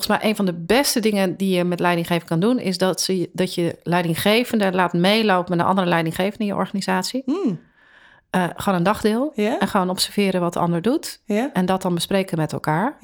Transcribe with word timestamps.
volgens 0.00 0.20
mij 0.20 0.30
een 0.30 0.36
van 0.36 0.44
de 0.44 0.52
beste 0.52 1.00
dingen 1.00 1.36
die 1.36 1.54
je 1.56 1.64
met 1.64 1.80
leidinggeven 1.80 2.26
kan 2.26 2.40
doen, 2.40 2.58
is 2.58 2.78
dat, 2.78 3.00
ze, 3.00 3.30
dat 3.32 3.54
je 3.54 3.78
leidinggevende 3.82 4.72
laat 4.72 4.92
meelopen 4.92 5.50
met 5.50 5.60
een 5.60 5.70
andere 5.70 5.88
leidinggevende 5.88 6.38
in 6.38 6.46
je 6.46 6.54
organisatie. 6.54 7.22
Uh, 7.26 8.44
gewoon 8.56 8.78
een 8.78 8.84
dagdeel. 8.84 9.32
En 9.34 9.68
gewoon 9.68 9.90
observeren 9.90 10.40
wat 10.40 10.52
de 10.52 10.58
ander 10.58 10.82
doet. 10.82 11.20
En 11.52 11.66
dat 11.66 11.82
dan 11.82 11.94
bespreken 11.94 12.38
met 12.38 12.52
elkaar. 12.52 12.98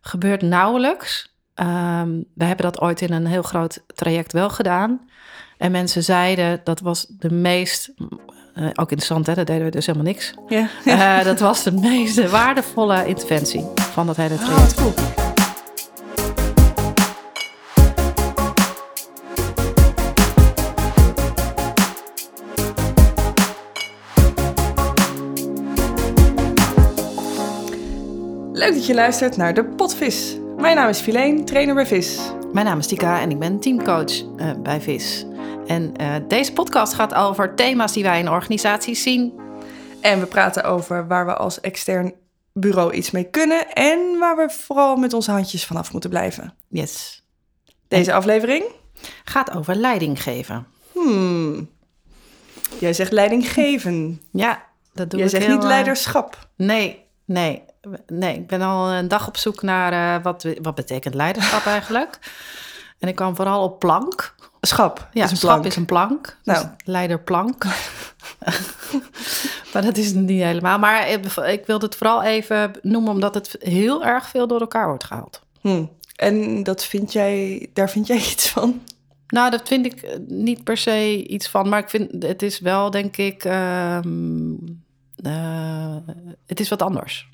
Gebeurt 0.00 0.42
nauwelijks. 0.42 1.34
Um, 1.54 2.24
we 2.34 2.44
hebben 2.44 2.64
dat 2.64 2.80
ooit 2.80 3.00
in 3.00 3.12
een 3.12 3.26
heel 3.26 3.42
groot 3.42 3.82
traject 3.86 4.32
wel 4.32 4.50
gedaan. 4.50 5.08
En 5.58 5.70
mensen 5.70 6.02
zeiden 6.02 6.60
dat 6.64 6.80
was 6.80 7.06
de 7.18 7.30
meest. 7.32 7.92
Uh, 7.98 8.64
ook 8.74 8.90
interessant, 8.90 9.26
hè? 9.26 9.34
Dat 9.34 9.46
deden 9.46 9.64
we 9.64 9.70
dus 9.70 9.86
helemaal 9.86 10.06
niks. 10.06 10.34
Ja. 10.48 10.68
Uh, 11.18 11.24
dat 11.24 11.40
was 11.40 11.62
de 11.62 11.72
meest 11.72 12.30
waardevolle 12.30 13.06
interventie 13.06 13.64
van 13.74 14.06
dat 14.06 14.16
hele 14.16 14.34
Oh, 14.34 14.40
traject. 14.44 14.80
wat 14.80 14.94
cool. 14.94 15.35
Leuk 28.66 28.74
dat 28.74 28.86
je 28.86 28.94
luistert 28.94 29.36
naar 29.36 29.54
de 29.54 29.64
Potvis. 29.64 30.36
Mijn 30.56 30.76
naam 30.76 30.88
is 30.88 31.00
Filijn, 31.00 31.44
trainer 31.44 31.74
bij 31.74 31.86
Vis. 31.86 32.18
Mijn 32.52 32.66
naam 32.66 32.78
is 32.78 32.86
Tika 32.86 33.20
en 33.20 33.30
ik 33.30 33.38
ben 33.38 33.60
teamcoach 33.60 34.22
uh, 34.22 34.52
bij 34.62 34.80
VIS. 34.80 35.26
En 35.66 35.92
uh, 36.00 36.14
deze 36.28 36.52
podcast 36.52 36.94
gaat 36.94 37.14
over 37.14 37.54
thema's 37.54 37.92
die 37.92 38.02
wij 38.02 38.18
in 38.18 38.30
organisaties 38.30 39.02
zien. 39.02 39.40
En 40.00 40.20
we 40.20 40.26
praten 40.26 40.64
over 40.64 41.06
waar 41.06 41.26
we 41.26 41.36
als 41.36 41.60
extern 41.60 42.14
bureau 42.52 42.92
iets 42.92 43.10
mee 43.10 43.24
kunnen 43.24 43.72
en 43.72 44.18
waar 44.18 44.36
we 44.36 44.50
vooral 44.50 44.96
met 44.96 45.12
onze 45.12 45.30
handjes 45.30 45.66
vanaf 45.66 45.92
moeten 45.92 46.10
blijven. 46.10 46.54
Yes. 46.68 47.24
Deze 47.88 48.10
en 48.10 48.16
aflevering 48.16 48.64
gaat 49.24 49.56
over 49.56 49.74
leiding 49.74 50.22
geven. 50.22 50.66
Hmm. 50.92 51.70
Jij 52.78 52.92
zegt 52.92 53.12
leiding 53.12 53.52
geven. 53.52 54.22
Ja, 54.32 54.64
dat 54.92 55.10
doe 55.10 55.18
Jij 55.18 55.28
ik 55.28 55.34
zegt 55.34 55.46
heel, 55.46 55.56
niet 55.56 55.64
leiderschap. 55.64 56.48
Nee, 56.56 57.04
nee. 57.24 57.62
Nee, 58.06 58.34
ik 58.34 58.46
ben 58.46 58.60
al 58.60 58.90
een 58.92 59.08
dag 59.08 59.28
op 59.28 59.36
zoek 59.36 59.62
naar 59.62 59.92
uh, 59.92 60.22
wat, 60.22 60.46
wat 60.62 60.74
betekent 60.74 61.14
leiderschap 61.14 61.66
eigenlijk. 61.76 62.18
En 62.98 63.08
ik 63.08 63.14
kwam 63.14 63.36
vooral 63.36 63.62
op 63.62 63.78
plank. 63.78 64.34
Schap 64.60 65.08
ja, 65.12 65.24
is 65.24 65.30
een 65.30 65.36
schap 65.36 65.50
plank. 65.50 65.64
is 65.64 65.76
een 65.76 65.84
plank. 65.84 66.36
Nou. 66.44 66.66
Dus 66.66 66.68
leiderplank. 66.84 67.64
maar 69.72 69.82
dat 69.82 69.96
is 69.96 70.12
niet 70.12 70.42
helemaal. 70.42 70.78
Maar 70.78 71.08
ik 71.48 71.66
wilde 71.66 71.86
het 71.86 71.96
vooral 71.96 72.22
even 72.22 72.72
noemen, 72.82 73.12
omdat 73.12 73.34
het 73.34 73.56
heel 73.58 74.04
erg 74.04 74.28
veel 74.28 74.46
door 74.46 74.60
elkaar 74.60 74.86
wordt 74.86 75.04
gehaald. 75.04 75.40
Hmm. 75.60 75.90
En 76.16 76.62
dat 76.62 76.84
vind 76.84 77.12
jij, 77.12 77.66
daar 77.72 77.90
vind 77.90 78.06
jij 78.06 78.16
iets 78.16 78.48
van? 78.50 78.82
Nou, 79.26 79.50
dat 79.50 79.68
vind 79.68 79.86
ik 79.86 80.18
niet 80.26 80.64
per 80.64 80.76
se 80.76 81.26
iets 81.26 81.48
van. 81.48 81.68
Maar 81.68 81.78
ik 81.78 81.90
vind 81.90 82.22
het 82.22 82.42
is 82.42 82.60
wel, 82.60 82.90
denk 82.90 83.16
ik, 83.16 83.44
uh, 83.44 83.98
uh, 85.24 85.96
het 86.46 86.60
is 86.60 86.68
wat 86.68 86.82
anders. 86.82 87.28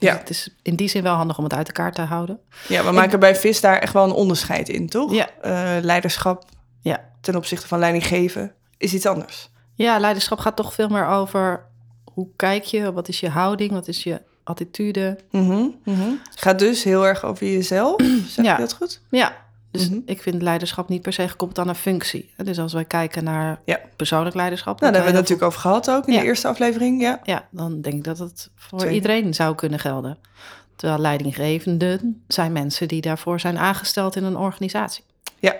Dus 0.00 0.08
ja. 0.08 0.18
Het 0.18 0.30
is 0.30 0.54
in 0.62 0.76
die 0.76 0.88
zin 0.88 1.02
wel 1.02 1.14
handig 1.14 1.38
om 1.38 1.44
het 1.44 1.54
uit 1.54 1.66
elkaar 1.66 1.92
te 1.92 2.02
houden. 2.02 2.40
Ja, 2.68 2.84
we 2.84 2.90
maken 2.90 3.20
bij 3.20 3.36
VIS 3.36 3.60
daar 3.60 3.78
echt 3.78 3.92
wel 3.92 4.04
een 4.04 4.12
onderscheid 4.12 4.68
in, 4.68 4.88
toch? 4.88 5.12
Ja. 5.12 5.28
Uh, 5.44 5.82
leiderschap 5.82 6.44
ja. 6.80 7.04
ten 7.20 7.36
opzichte 7.36 7.66
van 7.66 7.78
leiding 7.78 8.06
geven 8.06 8.54
is 8.76 8.94
iets 8.94 9.06
anders. 9.06 9.50
Ja, 9.74 9.98
leiderschap 9.98 10.38
gaat 10.38 10.56
toch 10.56 10.74
veel 10.74 10.88
meer 10.88 11.06
over 11.06 11.66
hoe 12.12 12.28
kijk 12.36 12.64
je, 12.64 12.92
wat 12.92 13.08
is 13.08 13.20
je 13.20 13.28
houding, 13.28 13.70
wat 13.70 13.88
is 13.88 14.02
je 14.02 14.22
attitude. 14.44 15.18
Mm 15.30 15.48
-hmm, 15.48 15.80
mm 15.84 15.94
-hmm. 15.94 16.20
Gaat 16.34 16.58
dus 16.58 16.84
heel 16.84 17.06
erg 17.06 17.24
over 17.24 17.46
jezelf, 17.46 18.02
zeg 18.26 18.44
ja. 18.44 18.52
je 18.52 18.60
dat 18.60 18.72
goed? 18.72 19.00
Ja, 19.10 19.36
dus 19.70 19.88
mm 19.88 19.92
-hmm. 19.94 20.02
ik 20.06 20.22
vind 20.22 20.42
leiderschap 20.42 20.88
niet 20.88 21.02
per 21.02 21.12
se 21.12 21.28
gekoppeld 21.28 21.58
aan 21.58 21.68
een 21.68 21.74
functie. 21.74 22.30
Dus 22.36 22.58
als 22.58 22.72
wij 22.72 22.84
kijken 22.84 23.24
naar 23.24 23.60
ja. 23.64 23.80
persoonlijk 23.96 24.36
leiderschap... 24.36 24.80
Nou, 24.80 24.92
daar 24.92 25.02
hebben 25.02 25.12
we 25.12 25.18
het 25.18 25.28
natuurlijk 25.28 25.56
over 25.56 25.70
gehad 25.70 25.90
ook 25.90 26.06
in 26.06 26.12
ja. 26.12 26.20
de 26.20 26.26
eerste 26.26 26.48
aflevering, 26.48 27.00
ja. 27.00 27.20
Ja, 27.22 27.48
dan 27.50 27.80
denk 27.80 27.94
ik 27.94 28.04
dat 28.04 28.18
het 28.18 28.50
voor 28.54 28.90
iedereen 28.90 29.34
zou 29.34 29.54
kunnen 29.54 29.78
gelden. 29.78 30.18
Terwijl 30.76 31.00
leidinggevenden 31.00 32.22
zijn 32.28 32.52
mensen 32.52 32.88
die 32.88 33.00
daarvoor 33.00 33.40
zijn 33.40 33.58
aangesteld 33.58 34.16
in 34.16 34.24
een 34.24 34.36
organisatie. 34.36 35.04
Ja. 35.38 35.56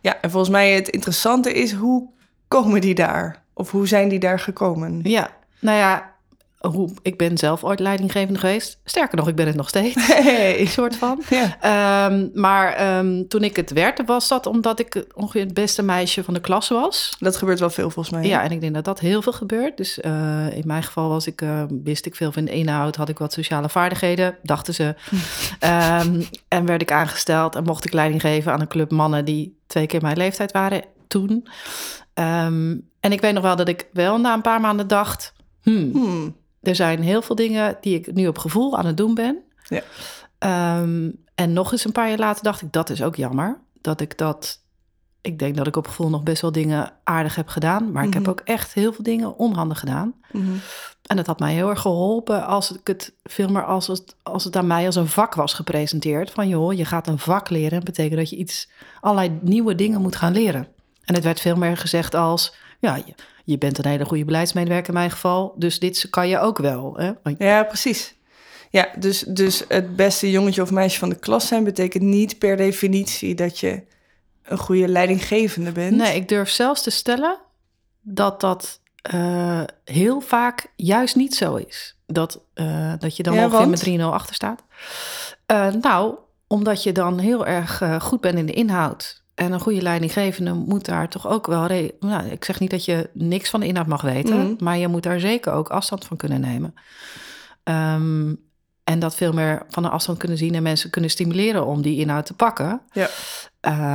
ja, 0.00 0.20
en 0.20 0.30
volgens 0.30 0.52
mij 0.52 0.72
het 0.72 0.88
interessante 0.88 1.52
is, 1.52 1.72
hoe 1.72 2.08
komen 2.48 2.80
die 2.80 2.94
daar? 2.94 3.42
Of 3.52 3.70
hoe 3.70 3.86
zijn 3.88 4.08
die 4.08 4.18
daar 4.18 4.38
gekomen? 4.38 5.00
Ja, 5.02 5.30
nou 5.58 5.78
ja, 5.78 6.11
hoe, 6.70 6.90
ik 7.02 7.16
ben 7.16 7.38
zelf 7.38 7.64
ooit 7.64 7.80
leidinggevende 7.80 8.38
geweest. 8.38 8.80
Sterker 8.84 9.16
nog, 9.16 9.28
ik 9.28 9.34
ben 9.34 9.46
het 9.46 9.56
nog 9.56 9.68
steeds. 9.68 10.06
Hey. 10.22 10.66
soort 10.66 10.96
van. 10.96 11.22
Ja. 11.30 12.06
Um, 12.10 12.30
maar 12.34 12.98
um, 12.98 13.28
toen 13.28 13.42
ik 13.42 13.56
het 13.56 13.72
werd, 13.72 14.06
was 14.06 14.28
dat 14.28 14.46
omdat 14.46 14.78
ik 14.78 15.04
ongeveer 15.14 15.40
het 15.40 15.54
beste 15.54 15.82
meisje 15.82 16.24
van 16.24 16.34
de 16.34 16.40
klas 16.40 16.68
was. 16.68 17.16
Dat 17.18 17.36
gebeurt 17.36 17.60
wel 17.60 17.70
veel 17.70 17.90
volgens 17.90 18.14
mij. 18.14 18.26
Ja, 18.26 18.42
en 18.42 18.50
ik 18.50 18.60
denk 18.60 18.74
dat 18.74 18.84
dat 18.84 19.00
heel 19.00 19.22
veel 19.22 19.32
gebeurt. 19.32 19.76
Dus 19.76 19.98
uh, 19.98 20.56
in 20.56 20.62
mijn 20.66 20.82
geval 20.82 21.08
was 21.08 21.26
ik, 21.26 21.40
uh, 21.40 21.62
wist 21.84 22.06
ik 22.06 22.14
veel 22.14 22.32
van 22.32 22.44
de 22.44 22.52
inhoud, 22.52 22.96
had 22.96 23.08
ik 23.08 23.18
wat 23.18 23.32
sociale 23.32 23.68
vaardigheden, 23.68 24.36
dachten 24.42 24.74
ze. 24.74 24.94
um, 26.04 26.26
en 26.48 26.66
werd 26.66 26.82
ik 26.82 26.92
aangesteld 26.92 27.54
en 27.54 27.64
mocht 27.64 27.84
ik 27.84 27.92
leiding 27.92 28.20
geven 28.20 28.52
aan 28.52 28.60
een 28.60 28.68
club 28.68 28.90
mannen 28.90 29.24
die 29.24 29.58
twee 29.66 29.86
keer 29.86 30.02
mijn 30.02 30.16
leeftijd 30.16 30.52
waren 30.52 30.84
toen. 31.08 31.48
en 33.00 33.12
ik 33.12 33.20
weet 33.20 33.34
nog 33.34 33.42
wel 33.42 33.56
dat 33.56 33.68
ik 33.68 33.86
wel 33.92 34.18
na 34.18 34.34
een 34.34 34.40
paar 34.40 34.60
maanden 34.60 34.88
dacht... 34.88 35.32
Hmm, 35.62 35.90
Hmm. 35.92 36.34
Er 36.62 36.74
zijn 36.74 37.02
heel 37.02 37.22
veel 37.22 37.36
dingen 37.36 37.76
die 37.80 37.98
ik 37.98 38.14
nu 38.14 38.26
op 38.26 38.38
gevoel 38.38 38.78
aan 38.78 38.86
het 38.86 38.96
doen 38.96 39.14
ben. 39.14 39.38
Ja. 39.68 39.82
Um, 40.80 41.24
en 41.34 41.52
nog 41.52 41.72
eens 41.72 41.84
een 41.84 41.92
paar 41.92 42.08
jaar 42.08 42.18
later 42.18 42.42
dacht 42.42 42.62
ik, 42.62 42.72
dat 42.72 42.90
is 42.90 43.02
ook 43.02 43.16
jammer. 43.16 43.60
Dat 43.80 44.00
ik 44.00 44.18
dat... 44.18 44.60
Ik 45.20 45.38
denk 45.38 45.56
dat 45.56 45.66
ik 45.66 45.76
op 45.76 45.86
gevoel 45.86 46.08
nog 46.08 46.22
best 46.22 46.42
wel 46.42 46.52
dingen 46.52 46.92
aardig 47.04 47.34
heb 47.34 47.48
gedaan. 47.48 47.92
Maar 47.92 48.04
ik 48.04 48.14
heb 48.14 48.28
ook 48.28 48.40
echt 48.40 48.74
heel 48.74 48.92
veel 48.92 49.04
dingen 49.04 49.38
onhandig 49.38 49.78
gedaan. 49.78 50.14
Mm-hmm. 50.32 50.60
En 51.06 51.16
dat 51.16 51.26
had 51.26 51.38
mij 51.38 51.54
heel 51.54 51.68
erg 51.68 51.80
geholpen 51.80 52.46
als 52.46 52.72
ik 52.72 52.86
het 52.86 53.12
veel 53.22 53.48
meer 53.48 53.64
als 53.64 53.86
het, 53.86 54.16
als 54.22 54.44
het 54.44 54.56
aan 54.56 54.66
mij 54.66 54.86
als 54.86 54.96
een 54.96 55.08
vak 55.08 55.34
was 55.34 55.54
gepresenteerd. 55.54 56.30
Van 56.30 56.48
joh, 56.48 56.72
je 56.72 56.84
gaat 56.84 57.06
een 57.06 57.18
vak 57.18 57.50
leren. 57.50 57.70
Dat 57.70 57.84
betekent 57.84 58.18
dat 58.18 58.30
je 58.30 58.36
iets, 58.36 58.68
allerlei 59.00 59.38
nieuwe 59.40 59.74
dingen 59.74 60.00
moet 60.00 60.16
gaan 60.16 60.32
leren. 60.32 60.68
En 61.04 61.14
het 61.14 61.24
werd 61.24 61.40
veel 61.40 61.56
meer 61.56 61.76
gezegd 61.76 62.14
als, 62.14 62.54
ja, 62.78 62.98
je, 63.44 63.58
bent 63.58 63.78
een 63.78 63.90
hele 63.90 64.04
goede 64.04 64.24
beleidsmedewerker 64.24 64.88
in 64.88 64.94
mijn 64.94 65.10
geval. 65.10 65.54
Dus 65.56 65.78
dit 65.78 66.06
kan 66.10 66.28
je 66.28 66.38
ook 66.38 66.58
wel. 66.58 66.96
Hè? 66.96 67.12
Ja, 67.38 67.62
precies. 67.62 68.14
Ja, 68.70 68.88
dus, 68.98 69.20
dus 69.20 69.64
het 69.68 69.96
beste 69.96 70.30
jongetje 70.30 70.62
of 70.62 70.70
meisje 70.70 70.98
van 70.98 71.08
de 71.08 71.18
klas 71.18 71.46
zijn 71.46 71.64
betekent 71.64 72.02
niet 72.02 72.38
per 72.38 72.56
definitie 72.56 73.34
dat 73.34 73.58
je 73.58 73.82
een 74.42 74.58
goede 74.58 74.88
leidinggevende 74.88 75.72
bent. 75.72 75.96
Nee, 75.96 76.16
ik 76.16 76.28
durf 76.28 76.50
zelfs 76.50 76.82
te 76.82 76.90
stellen 76.90 77.38
dat 78.00 78.40
dat 78.40 78.80
uh, 79.14 79.62
heel 79.84 80.20
vaak 80.20 80.72
juist 80.76 81.16
niet 81.16 81.34
zo 81.34 81.54
is. 81.54 81.96
Dat, 82.06 82.40
uh, 82.54 82.92
dat 82.98 83.16
je 83.16 83.22
dan 83.22 83.34
ja, 83.34 83.44
ongeveer 83.44 83.68
met 83.68 84.00
3-0 84.00 84.02
achter 84.02 84.34
staat. 84.34 84.62
Uh, 85.46 85.72
nou, 85.72 86.14
omdat 86.46 86.82
je 86.82 86.92
dan 86.92 87.18
heel 87.18 87.46
erg 87.46 87.82
goed 87.98 88.20
bent 88.20 88.38
in 88.38 88.46
de 88.46 88.52
inhoud. 88.52 89.21
En 89.42 89.52
een 89.52 89.60
goede 89.60 89.82
leidinggevende 89.82 90.52
moet 90.52 90.84
daar 90.84 91.08
toch 91.08 91.28
ook 91.28 91.46
wel... 91.46 91.90
Nou, 92.00 92.26
ik 92.26 92.44
zeg 92.44 92.60
niet 92.60 92.70
dat 92.70 92.84
je 92.84 93.10
niks 93.12 93.50
van 93.50 93.60
de 93.60 93.66
inhoud 93.66 93.86
mag 93.86 94.02
weten... 94.02 94.36
Mhm. 94.36 94.64
maar 94.64 94.78
je 94.78 94.88
moet 94.88 95.02
daar 95.02 95.20
zeker 95.20 95.52
ook 95.52 95.68
afstand 95.68 96.04
van 96.04 96.16
kunnen 96.16 96.40
nemen. 96.40 96.74
Um, 97.64 98.40
en 98.84 98.98
dat 98.98 99.14
veel 99.14 99.32
meer 99.32 99.62
van 99.68 99.84
een 99.84 99.90
afstand 99.90 100.18
kunnen 100.18 100.38
zien... 100.38 100.54
en 100.54 100.62
mensen 100.62 100.90
kunnen 100.90 101.10
stimuleren 101.10 101.66
om 101.66 101.82
die 101.82 101.98
inhoud 101.98 102.26
te 102.26 102.34
pakken. 102.34 102.80
Ja. 102.92 103.08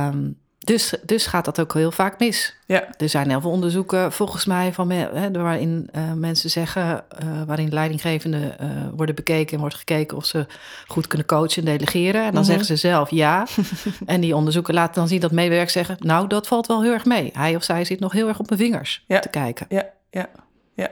Um, 0.08 0.38
dus, 0.68 0.94
dus 1.02 1.26
gaat 1.26 1.44
dat 1.44 1.60
ook 1.60 1.74
heel 1.74 1.90
vaak 1.90 2.18
mis. 2.18 2.56
Ja. 2.66 2.88
Er 2.96 3.08
zijn 3.08 3.28
heel 3.30 3.40
veel 3.40 3.50
onderzoeken, 3.50 4.12
volgens 4.12 4.44
mij, 4.44 4.72
van 4.72 4.90
hè, 4.90 5.30
waarin 5.30 5.88
uh, 5.96 6.12
mensen 6.12 6.50
zeggen, 6.50 7.04
uh, 7.24 7.42
waarin 7.46 7.68
leidinggevenden 7.72 8.56
uh, 8.60 8.68
worden 8.96 9.14
bekeken 9.14 9.54
en 9.54 9.60
wordt 9.60 9.74
gekeken 9.74 10.16
of 10.16 10.24
ze 10.24 10.46
goed 10.86 11.06
kunnen 11.06 11.26
coachen 11.26 11.66
en 11.66 11.76
delegeren. 11.78 12.20
En 12.20 12.32
dan 12.32 12.34
Mhm. 12.42 12.44
zeggen 12.44 12.66
ze 12.66 12.76
zelf 12.76 13.10
ja. 13.10 13.46
en 14.06 14.20
die 14.20 14.36
onderzoeken 14.36 14.74
laten 14.74 14.94
dan 14.94 15.08
zien 15.08 15.20
dat 15.20 15.32
medewerkers 15.32 15.72
zeggen, 15.72 15.96
nou, 15.98 16.26
dat 16.28 16.46
valt 16.46 16.66
wel 16.66 16.82
heel 16.82 16.92
erg 16.92 17.04
mee. 17.04 17.30
Hij 17.32 17.56
of 17.56 17.64
zij 17.64 17.84
zit 17.84 18.00
nog 18.00 18.12
heel 18.12 18.28
erg 18.28 18.38
op 18.38 18.48
mijn 18.48 18.60
vingers 18.60 19.04
Ja. 19.06 19.18
te 19.20 19.28
kijken. 19.28 19.66
Ja, 19.68 19.86
ja, 20.10 20.28
ja. 20.74 20.90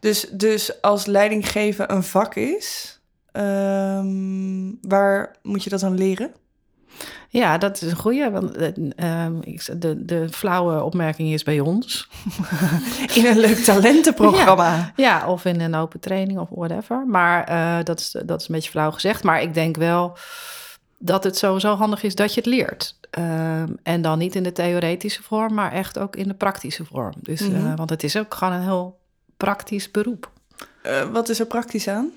Dus, 0.00 0.28
dus 0.30 0.80
als 0.82 1.06
leidinggeven 1.06 1.92
een 1.92 2.02
vak 2.02 2.34
is, 2.34 3.00
um, 3.32 4.78
waar 4.82 5.36
moet 5.42 5.64
je 5.64 5.70
dat 5.70 5.80
dan 5.80 5.94
leren? 5.94 6.32
Ja, 7.28 7.58
dat 7.58 7.82
is 7.82 7.90
een 7.90 7.96
goeie. 7.96 8.30
Want 8.30 8.56
uh, 8.56 8.68
de, 9.76 10.04
de 10.04 10.28
flauwe 10.30 10.82
opmerking 10.82 11.32
is 11.32 11.42
bij 11.42 11.60
ons. 11.60 12.08
In 13.14 13.26
een 13.26 13.38
leuk 13.38 13.56
talentenprogramma. 13.56 14.74
Ja, 14.74 14.92
ja 14.96 15.28
of 15.28 15.44
in 15.44 15.60
een 15.60 15.74
open 15.74 16.00
training 16.00 16.38
of 16.38 16.48
whatever. 16.50 17.06
Maar 17.06 17.50
uh, 17.50 17.84
dat, 17.84 18.00
is, 18.00 18.16
dat 18.24 18.40
is 18.40 18.48
een 18.48 18.54
beetje 18.54 18.70
flauw 18.70 18.90
gezegd. 18.90 19.22
Maar 19.22 19.42
ik 19.42 19.54
denk 19.54 19.76
wel 19.76 20.16
dat 20.98 21.24
het 21.24 21.36
sowieso 21.36 21.74
handig 21.74 22.02
is 22.02 22.14
dat 22.14 22.34
je 22.34 22.40
het 22.40 22.48
leert. 22.48 22.96
Uh, 23.18 23.62
en 23.82 24.02
dan 24.02 24.18
niet 24.18 24.34
in 24.34 24.42
de 24.42 24.52
theoretische 24.52 25.22
vorm, 25.22 25.54
maar 25.54 25.72
echt 25.72 25.98
ook 25.98 26.16
in 26.16 26.28
de 26.28 26.34
praktische 26.34 26.84
vorm. 26.84 27.14
Dus, 27.20 27.40
mm 27.40 27.54
-hmm. 27.54 27.76
want 27.76 27.90
het 27.90 28.02
is 28.02 28.16
ook 28.16 28.34
gewoon 28.34 28.54
een 28.54 28.62
heel 28.62 28.98
praktisch 29.36 29.90
beroep. 29.90 30.30
Uh, 30.86 31.10
wat 31.10 31.28
is 31.28 31.40
er 31.40 31.46
praktisch 31.46 31.88
aan? 31.88 32.10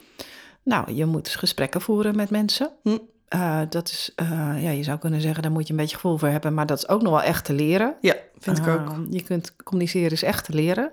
Nou, 0.63 0.93
je 0.93 1.05
moet 1.05 1.29
gesprekken 1.29 1.81
voeren 1.81 2.15
met 2.15 2.29
mensen. 2.29 2.71
Hm. 2.83 2.97
Eh, 3.27 3.61
dat 3.69 3.87
is, 3.89 4.11
eh, 4.15 4.63
ja, 4.63 4.69
je 4.69 4.83
zou 4.83 4.97
kunnen 4.99 5.21
zeggen, 5.21 5.43
daar 5.43 5.51
moet 5.51 5.67
je 5.67 5.73
een 5.73 5.79
beetje 5.79 5.95
gevoel 5.95 6.17
voor 6.17 6.27
hebben. 6.27 6.53
Maar 6.53 6.65
dat 6.65 6.77
is 6.77 6.87
ook 6.87 7.01
nog 7.01 7.11
wel 7.11 7.21
echt 7.21 7.45
te 7.45 7.53
leren. 7.53 7.95
Ja, 8.01 8.15
vind 8.39 8.57
ik 8.57 8.67
ook. 8.67 8.89
Ehm, 8.89 9.05
je 9.09 9.23
kunt 9.23 9.55
communiceren 9.63 10.11
is 10.11 10.23
echt 10.23 10.45
te 10.45 10.53
leren. 10.53 10.91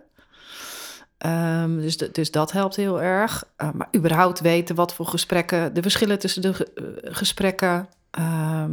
Ehm, 1.19 1.77
dus, 1.81 1.97
de- 1.97 2.11
dus 2.13 2.31
dat 2.31 2.53
helpt 2.53 2.77
heel 2.77 3.03
erg. 3.03 3.45
Eh, 3.57 3.69
maar 3.75 3.89
überhaupt 3.97 4.41
weten 4.41 4.75
wat 4.75 4.95
voor 4.95 5.07
gesprekken, 5.07 5.75
de 5.75 5.83
verschillen 5.83 6.19
tussen 6.19 6.43
de 6.43 6.55
ge- 6.55 6.99
gesprekken. 7.03 7.89
ehm, 8.11 8.73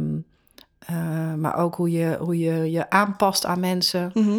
eh, 0.78 1.34
maar 1.34 1.56
ook 1.56 1.74
hoe 1.74 1.90
je, 1.90 2.16
hoe 2.20 2.38
je 2.38 2.70
je 2.70 2.90
aanpast 2.90 3.44
aan 3.46 3.60
mensen. 3.60 4.10
Mhm. 4.14 4.38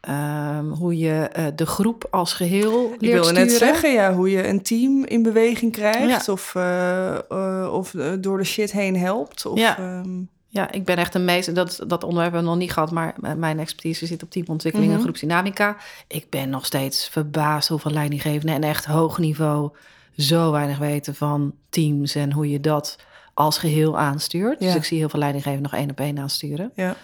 Ehm, 0.00 0.64
hoe 0.68 0.98
je 0.98 1.12
eh, 1.32 1.44
de 1.56 1.66
groep 1.66 2.06
als 2.10 2.32
geheel 2.32 2.88
leert 2.88 3.02
Ik 3.02 3.10
wilde 3.12 3.26
sturen. 3.28 3.46
net 3.46 3.56
zeggen, 3.56 3.92
ja, 3.92 4.14
hoe 4.14 4.30
je 4.30 4.48
een 4.48 4.62
team 4.62 5.04
in 5.04 5.22
beweging 5.22 5.72
krijgt. 5.72 6.28
Of, 6.28 6.54
eh, 6.54 7.14
eh, 7.30 7.72
of 7.72 7.90
door 8.20 8.38
de 8.38 8.44
shit 8.44 8.72
heen 8.72 8.96
helpt. 8.96 9.46
Of, 9.46 9.58
Ja. 9.58 9.78
ehm, 9.78 10.08
Ja, 10.52 10.72
ik 10.72 10.84
ben 10.84 10.96
echt 10.96 11.14
een 11.14 11.24
meester. 11.24 11.54
Dat, 11.54 11.68
dat 11.86 12.02
onderwerp 12.04 12.32
hebben 12.32 12.40
we 12.40 12.56
nog 12.56 12.58
niet 12.66 12.72
gehad, 12.72 12.90
maar 12.90 13.14
mijn 13.36 13.58
expertise 13.58 14.06
zit 14.06 14.22
op 14.22 14.30
teamontwikkeling 14.30 14.88
Mhm. 14.90 14.98
en 15.00 15.04
groepsdynamica. 15.06 15.76
Ik 16.06 16.26
ben 16.30 16.50
nog 16.50 16.66
steeds 16.66 17.08
verbaasd 17.08 17.68
hoeveel 17.68 17.90
leidinggevenden 17.90 18.54
en 18.54 18.62
echt 18.62 18.84
hoog 18.84 19.18
niveau 19.18 19.70
zo 20.16 20.50
weinig 20.50 20.78
weten 20.78 21.14
van 21.14 21.54
teams 21.68 22.14
en 22.14 22.32
hoe 22.32 22.50
je 22.50 22.60
dat 22.60 22.96
als 23.34 23.58
geheel 23.58 23.98
aanstuurt. 23.98 24.58
Dus 24.60 24.74
ik 24.74 24.84
zie 24.84 24.98
heel 24.98 25.08
veel 25.08 25.18
leidinggevenden 25.20 25.70
nog 25.70 25.80
één 25.80 25.90
op 25.90 26.00
één 26.00 26.18
aansturen. 26.18 26.72
ja, 26.74 26.96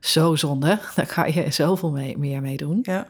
Zo 0.00 0.36
zonde, 0.36 0.78
daar 0.96 1.06
ga 1.06 1.26
je 1.26 1.50
zoveel 1.50 1.90
mee, 1.90 2.18
meer 2.18 2.40
mee 2.40 2.56
doen. 2.56 2.78
ja. 2.82 3.06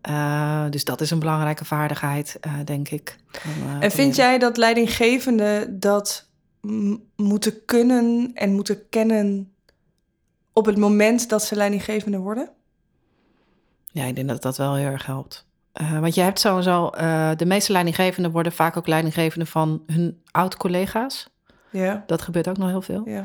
Eh, 0.00 0.64
dus 0.70 0.84
dat 0.84 1.00
is 1.00 1.10
een 1.10 1.18
belangrijke 1.18 1.64
vaardigheid, 1.64 2.36
eh, 2.40 2.52
denk 2.64 2.88
ik. 2.88 3.16
om, 3.44 3.68
eh, 3.68 3.84
En 3.84 3.90
vind 3.90 4.16
jij 4.16 4.38
dat 4.38 4.56
leidinggevenden 4.56 5.80
dat 5.80 6.28
moeten 7.16 7.64
kunnen 7.64 8.30
en 8.34 8.52
moeten 8.52 8.88
kennen 8.88 9.52
op 10.52 10.66
het 10.66 10.76
moment 10.76 11.28
dat 11.28 11.42
ze 11.42 11.56
leidinggevende 11.56 12.18
worden? 12.18 12.48
Ja, 13.86 14.04
ik 14.04 14.14
denk 14.14 14.28
dat 14.28 14.42
dat 14.42 14.56
wel 14.56 14.74
heel 14.74 14.90
erg 14.90 15.06
helpt. 15.06 15.46
Want 16.00 16.14
je 16.14 16.20
hebt 16.20 16.40
sowieso, 16.40 16.90
de 17.36 17.46
meeste 17.46 17.72
leidinggevenden 17.72 18.32
worden 18.32 18.52
vaak 18.52 18.76
ook 18.76 18.86
leidinggevende 18.86 19.46
van 19.46 19.82
hun 19.86 20.22
oud-collega's. 20.30 21.28
Ja, 21.70 22.04
Dat 22.06 22.22
gebeurt 22.22 22.48
ook 22.48 22.58
nog 22.58 22.68
heel 22.68 22.82
veel. 22.82 23.02
ja. 23.04 23.24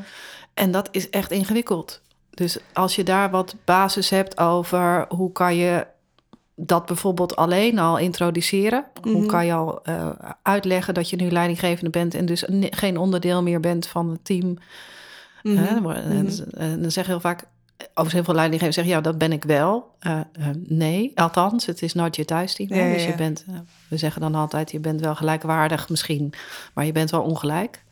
En 0.54 0.70
dat 0.70 0.88
is 0.90 1.10
echt 1.10 1.30
ingewikkeld. 1.30 2.02
Dus 2.34 2.58
als 2.72 2.96
je 2.96 3.02
daar 3.04 3.30
wat 3.30 3.54
basis 3.64 4.10
hebt 4.10 4.38
over 4.38 5.04
hoe 5.08 5.32
kan 5.32 5.56
je 5.56 5.86
dat 6.56 6.86
bijvoorbeeld 6.86 7.36
alleen 7.36 7.78
al 7.78 7.98
introduceren. 7.98 8.84
Hoe 9.02 9.12
Mhm. 9.18 9.26
kan 9.26 9.46
je 9.46 9.52
al 9.52 9.82
eh, 9.82 10.08
uitleggen 10.42 10.94
dat 10.94 11.10
je 11.10 11.16
nu 11.16 11.30
leidinggevende 11.30 11.90
bent 11.90 12.14
en 12.14 12.26
dus 12.26 12.44
geen 12.70 12.96
onderdeel 12.98 13.42
meer 13.42 13.60
bent 13.60 13.86
van 13.86 14.10
het 14.10 14.24
team. 14.24 14.58
Mhm. 15.42 15.56
Hè, 15.56 15.74
dan 15.74 15.82
worden- 15.82 16.04
en, 16.04 16.28
en 16.52 16.82
dan 16.82 16.90
zeggen 16.90 17.12
heel 17.12 17.22
vaak, 17.22 17.44
over 17.94 18.12
heel 18.12 18.24
veel 18.24 18.34
leidinggevenden 18.34 18.84
zeggen, 18.84 18.94
ja, 18.94 19.00
dat 19.10 19.18
ben 19.18 19.32
ik 19.32 19.44
wel. 19.44 19.94
Eh, 19.98 20.12
eh, 20.18 20.46
nee, 20.66 21.12
althans, 21.14 21.66
het 21.66 21.82
is 21.82 21.94
nooit 21.94 22.16
je 22.16 22.24
thuisteam. 22.24 22.68
Ja, 22.74 22.84
ja, 22.84 22.92
Dus 22.92 23.02
je 23.04 23.08
ja. 23.10 23.16
bent, 23.16 23.44
we 23.88 23.96
zeggen 23.96 24.20
dan 24.20 24.34
altijd, 24.34 24.70
je 24.70 24.80
bent 24.80 25.00
wel 25.00 25.14
gelijkwaardig 25.14 25.88
misschien, 25.88 26.32
maar 26.74 26.84
je 26.86 26.92
bent 26.92 27.10
wel 27.10 27.22
ongelijk. 27.22 27.82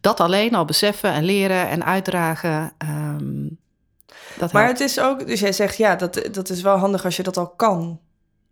Dat 0.00 0.20
alleen 0.20 0.54
al 0.54 0.64
beseffen 0.64 1.12
en 1.12 1.24
leren 1.24 1.68
en 1.68 1.84
uitdragen, 1.84 2.72
dat 4.42 4.52
Maar 4.52 4.64
helpt. 4.64 4.78
het 4.78 4.88
is 4.88 5.00
ook, 5.00 5.26
dus 5.26 5.40
jij 5.40 5.52
zegt 5.52 5.76
ja, 5.76 5.96
dat, 5.96 6.28
dat 6.32 6.48
is 6.48 6.62
wel 6.62 6.76
handig 6.76 7.04
als 7.04 7.16
je 7.16 7.22
dat 7.22 7.36
al 7.36 7.48
kan 7.48 8.00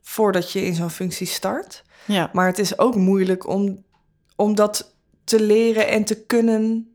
voordat 0.03 0.53
je 0.53 0.65
in 0.65 0.75
zo'n 0.75 0.91
functie 0.91 1.27
start. 1.27 1.83
Ja, 2.05 2.31
Maar 2.33 2.47
het 2.47 2.59
is 2.59 2.79
ook 2.79 2.95
moeilijk 2.95 3.49
om, 3.49 3.85
om 4.37 4.55
dat 4.55 4.95
te 5.25 5.43
leren 5.43 5.89
en 5.89 6.05
te 6.05 6.25
kunnen 6.25 6.95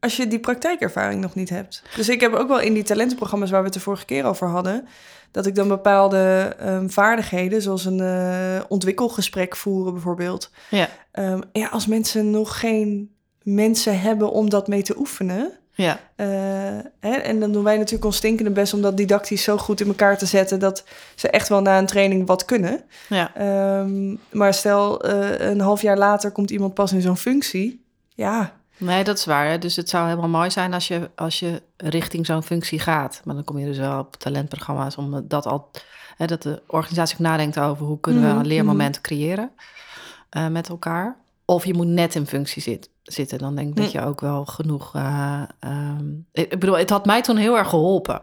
als 0.00 0.16
je 0.16 0.26
die 0.28 0.38
praktijkervaring 0.40 1.20
nog 1.20 1.34
niet 1.34 1.48
hebt. 1.48 1.82
Dus 1.96 2.08
ik 2.08 2.20
heb 2.20 2.32
ook 2.34 2.48
wel 2.48 2.60
in 2.60 2.74
die 2.74 2.82
talentenprogramma's 2.82 3.50
waar 3.50 3.58
we 3.60 3.64
het 3.66 3.74
de 3.74 3.80
vorige 3.80 4.04
keer 4.04 4.24
over 4.24 4.48
hadden, 4.48 4.86
dat 5.30 5.46
ik 5.46 5.54
dan 5.54 5.68
bepaalde 5.68 6.54
ehm, 6.58 6.88
vaardigheden, 6.88 7.62
zoals 7.62 7.84
een 7.84 8.00
eh, 8.00 8.60
ontwikkelgesprek 8.68 9.56
voeren 9.56 9.92
bijvoorbeeld. 9.92 10.50
ja, 10.70 10.88
Ehm, 11.12 11.40
ja, 11.52 11.68
als 11.68 11.86
mensen 11.86 12.30
nog 12.30 12.60
geen 12.60 13.14
mensen 13.42 14.00
hebben 14.00 14.30
om 14.30 14.50
dat 14.50 14.68
mee 14.68 14.82
te 14.82 14.98
oefenen. 14.98 15.52
Ja, 15.74 16.00
eh, 16.16 16.26
hè, 17.00 17.10
en 17.12 17.40
dan 17.40 17.52
doen 17.52 17.64
wij 17.64 17.76
natuurlijk 17.76 18.04
ons 18.04 18.16
stinkende 18.16 18.50
best 18.50 18.74
om 18.74 18.82
dat 18.82 18.96
didactisch 18.96 19.42
zo 19.42 19.56
goed 19.56 19.80
in 19.80 19.86
elkaar 19.86 20.18
te 20.18 20.26
zetten 20.26 20.58
dat 20.58 20.84
ze 21.14 21.28
echt 21.28 21.48
wel 21.48 21.60
na 21.62 21.78
een 21.78 21.86
training 21.86 22.26
wat 22.26 22.44
kunnen. 22.44 22.82
ja. 23.08 23.34
Ehm, 23.34 24.16
maar 24.30 24.54
stel, 24.54 25.00
eh, 25.02 25.48
een 25.48 25.60
half 25.60 25.82
jaar 25.82 25.98
later 25.98 26.30
komt 26.30 26.50
iemand 26.50 26.74
pas 26.74 26.92
in 26.92 27.00
zo'n 27.00 27.16
functie. 27.16 27.84
Ja, 28.14 28.60
Nee, 28.76 29.04
dat 29.04 29.18
is 29.18 29.24
waar. 29.24 29.48
hè. 29.48 29.58
Dus 29.58 29.76
het 29.76 29.88
zou 29.88 30.08
helemaal 30.08 30.28
mooi 30.28 30.50
zijn 30.50 30.74
als 30.74 30.88
je, 30.88 31.10
als 31.14 31.38
je 31.38 31.62
richting 31.76 32.26
zo'n 32.26 32.42
functie 32.42 32.78
gaat. 32.78 33.20
Maar 33.24 33.34
dan 33.34 33.44
kom 33.44 33.58
je 33.58 33.66
dus 33.66 33.78
wel 33.78 33.98
op 33.98 34.16
talentprogramma's 34.16 34.96
om 34.96 35.24
dat 35.28 35.46
al, 35.46 35.70
hè, 36.16 36.26
dat 36.26 36.42
de 36.42 36.62
organisatie 36.66 37.14
ook 37.16 37.22
nadenkt 37.22 37.58
over 37.58 37.86
hoe 37.86 38.00
kunnen 38.00 38.22
we 38.22 38.28
Mhm, 38.28 38.38
een 38.38 38.46
leermoment 38.46 39.00
creëren 39.00 39.50
eh, 40.30 40.46
met 40.48 40.68
elkaar. 40.68 41.16
Of 41.44 41.64
je 41.64 41.74
moet 41.74 41.86
net 41.86 42.14
in 42.14 42.26
functie 42.26 42.62
zit, 42.62 42.90
zitten. 43.02 43.38
Dan 43.38 43.54
denk 43.54 43.68
ik 43.68 43.76
dat 43.76 43.92
je 43.92 44.04
ook 44.04 44.20
wel 44.20 44.44
genoeg. 44.44 44.94
eh, 44.94 45.42
ehm, 45.60 46.06
ik 46.32 46.58
bedoel, 46.58 46.78
het 46.78 46.90
had 46.90 47.06
mij 47.06 47.22
toen 47.22 47.36
heel 47.36 47.58
erg 47.58 47.68
geholpen. 47.68 48.22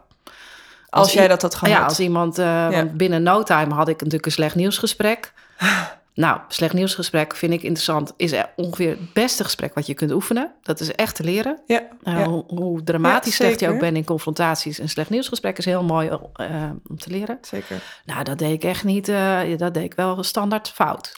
als, 0.88 1.12
jij 1.12 1.28
dat 1.28 1.42
had 1.42 1.54
gehad. 1.54 1.76
Ja, 1.76 1.84
als 1.84 2.00
iemand, 2.00 2.38
eh, 2.38 2.82
binnen 2.92 3.22
no 3.22 3.42
time 3.42 3.74
had 3.74 3.88
ik 3.88 3.96
natuurlijk 3.96 4.26
een 4.26 4.32
slecht 4.32 4.54
nieuwsgesprek. 4.54 5.32
Nou, 6.14 6.40
slecht 6.48 6.72
nieuwsgesprek 6.74 7.36
vind 7.36 7.52
ik 7.52 7.62
interessant. 7.62 8.12
Is 8.16 8.32
er 8.32 8.50
ongeveer 8.56 8.90
het 8.90 9.12
beste 9.12 9.44
gesprek 9.44 9.74
wat 9.74 9.86
je 9.86 9.94
kunt 9.94 10.12
oefenen. 10.12 10.52
Dat 10.62 10.80
is 10.80 10.92
echt 10.92 11.14
te 11.14 11.24
leren. 11.24 11.60
ja, 11.66 11.82
Uh, 12.04 12.18
ja. 12.18 12.24
hoe, 12.28 12.44
hoe 12.46 12.82
dramatisch 12.82 13.36
Ja, 13.36 13.44
slecht 13.44 13.60
je 13.60 13.68
ook 13.68 13.78
bent 13.78 13.96
in 13.96 14.04
confrontaties. 14.04 14.78
Een 14.78 14.88
slecht 14.88 15.10
nieuwsgesprek 15.10 15.58
is 15.58 15.64
heel 15.64 15.82
mooi 15.82 16.08
eh, 16.34 16.70
om 16.88 16.98
te 16.98 17.10
leren. 17.10 17.38
zeker. 17.40 17.82
Nou, 18.04 18.24
dat 18.24 18.38
deed 18.38 18.52
ik 18.52 18.64
echt 18.64 18.84
niet. 18.84 19.08
eh, 19.08 19.38
dat 19.56 19.74
deed 19.74 19.84
ik 19.84 19.94
wel 19.94 20.22
standaard 20.22 20.68
fout. 20.68 21.12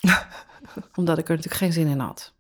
Omdat 0.97 1.19
ik 1.19 1.29
er 1.29 1.35
natuurlijk 1.37 1.63
geen 1.63 1.73
zin 1.73 1.87
in 1.87 1.99
had. 1.99 2.33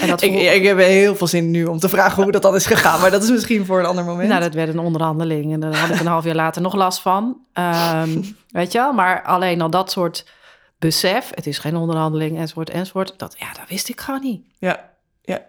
En 0.00 0.08
dat 0.08 0.22
Ik, 0.26 0.34
ik 0.34 0.62
heb 0.62 0.78
heel 0.78 1.16
veel 1.16 1.26
zin 1.26 1.50
nu 1.50 1.64
om 1.64 1.78
te 1.78 1.88
vragen 1.88 2.22
hoe 2.22 2.32
dat 2.32 2.42
dan 2.42 2.54
is 2.54 2.66
gegaan. 2.66 3.00
Maar 3.00 3.10
dat 3.10 3.22
is 3.22 3.30
misschien 3.30 3.66
voor 3.66 3.78
een 3.78 3.86
ander 3.86 4.04
moment. 4.04 4.28
Nou, 4.28 4.40
dat 4.40 4.54
werd 4.54 4.68
een 4.68 4.78
onderhandeling. 4.78 5.52
En 5.52 5.60
daar 5.60 5.76
had 5.76 5.90
ik 5.90 6.00
een 6.00 6.06
half 6.06 6.24
jaar 6.24 6.34
later 6.34 6.62
nog 6.62 6.74
last 6.74 7.00
van. 7.00 7.36
Ehm, 7.52 8.22
weet 8.50 8.72
je 8.72 8.78
wel? 8.78 8.92
Maar 8.92 9.22
alleen 9.22 9.60
al 9.60 9.70
dat 9.70 9.90
soort 9.90 10.26
besef. 10.78 11.30
Het 11.34 11.46
is 11.46 11.58
geen 11.58 11.76
onderhandeling, 11.76 12.38
enzovoort, 12.38 12.70
enzovoort. 12.70 13.14
Dat, 13.16 13.36
ja, 13.38 13.52
dat 13.52 13.68
wist 13.68 13.88
ik 13.88 14.00
gewoon 14.00 14.20
niet. 14.22 14.42
Ja, 14.58 14.90
ja. 15.22 15.46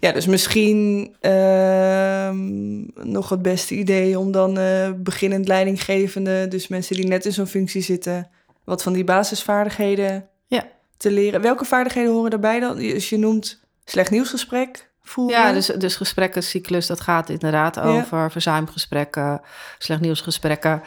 Ja, 0.00 0.12
dus 0.12 0.26
misschien 0.26 1.16
ehm, 1.20 2.76
nog 3.12 3.28
het 3.28 3.42
beste 3.42 3.74
idee 3.74 4.18
om 4.18 4.32
dan 4.32 4.58
eh, 4.58 4.90
beginnend 4.96 5.48
leidinggevende, 5.48 6.48
dus 6.48 6.68
mensen 6.68 6.96
die 6.96 7.06
net 7.06 7.24
in 7.24 7.32
zo'n 7.32 7.46
functie 7.46 7.82
zitten, 7.82 8.30
wat 8.64 8.82
van 8.82 8.92
die 8.92 9.04
basisvaardigheden 9.04 10.28
Ja. 10.46 10.66
te 10.96 11.10
leren. 11.10 11.40
Welke 11.40 11.64
vaardigheden 11.64 12.12
horen 12.12 12.30
daarbij 12.30 12.60
dan? 12.60 12.76
Dus 12.76 13.08
je 13.08 13.18
noemt 13.18 13.60
slecht 13.84 14.10
nieuwsgesprek 14.10 14.90
voeren. 15.02 15.38
Ja, 15.40 15.52
dus, 15.52 15.66
dus 15.66 15.96
gesprekkencyclus, 15.96 16.86
dat 16.86 17.00
gaat 17.00 17.28
inderdaad 17.28 17.80
over 17.80 18.30
verzuimgesprekken, 18.30 19.40
slecht 19.78 20.00
nieuwsgesprekken. 20.00 20.82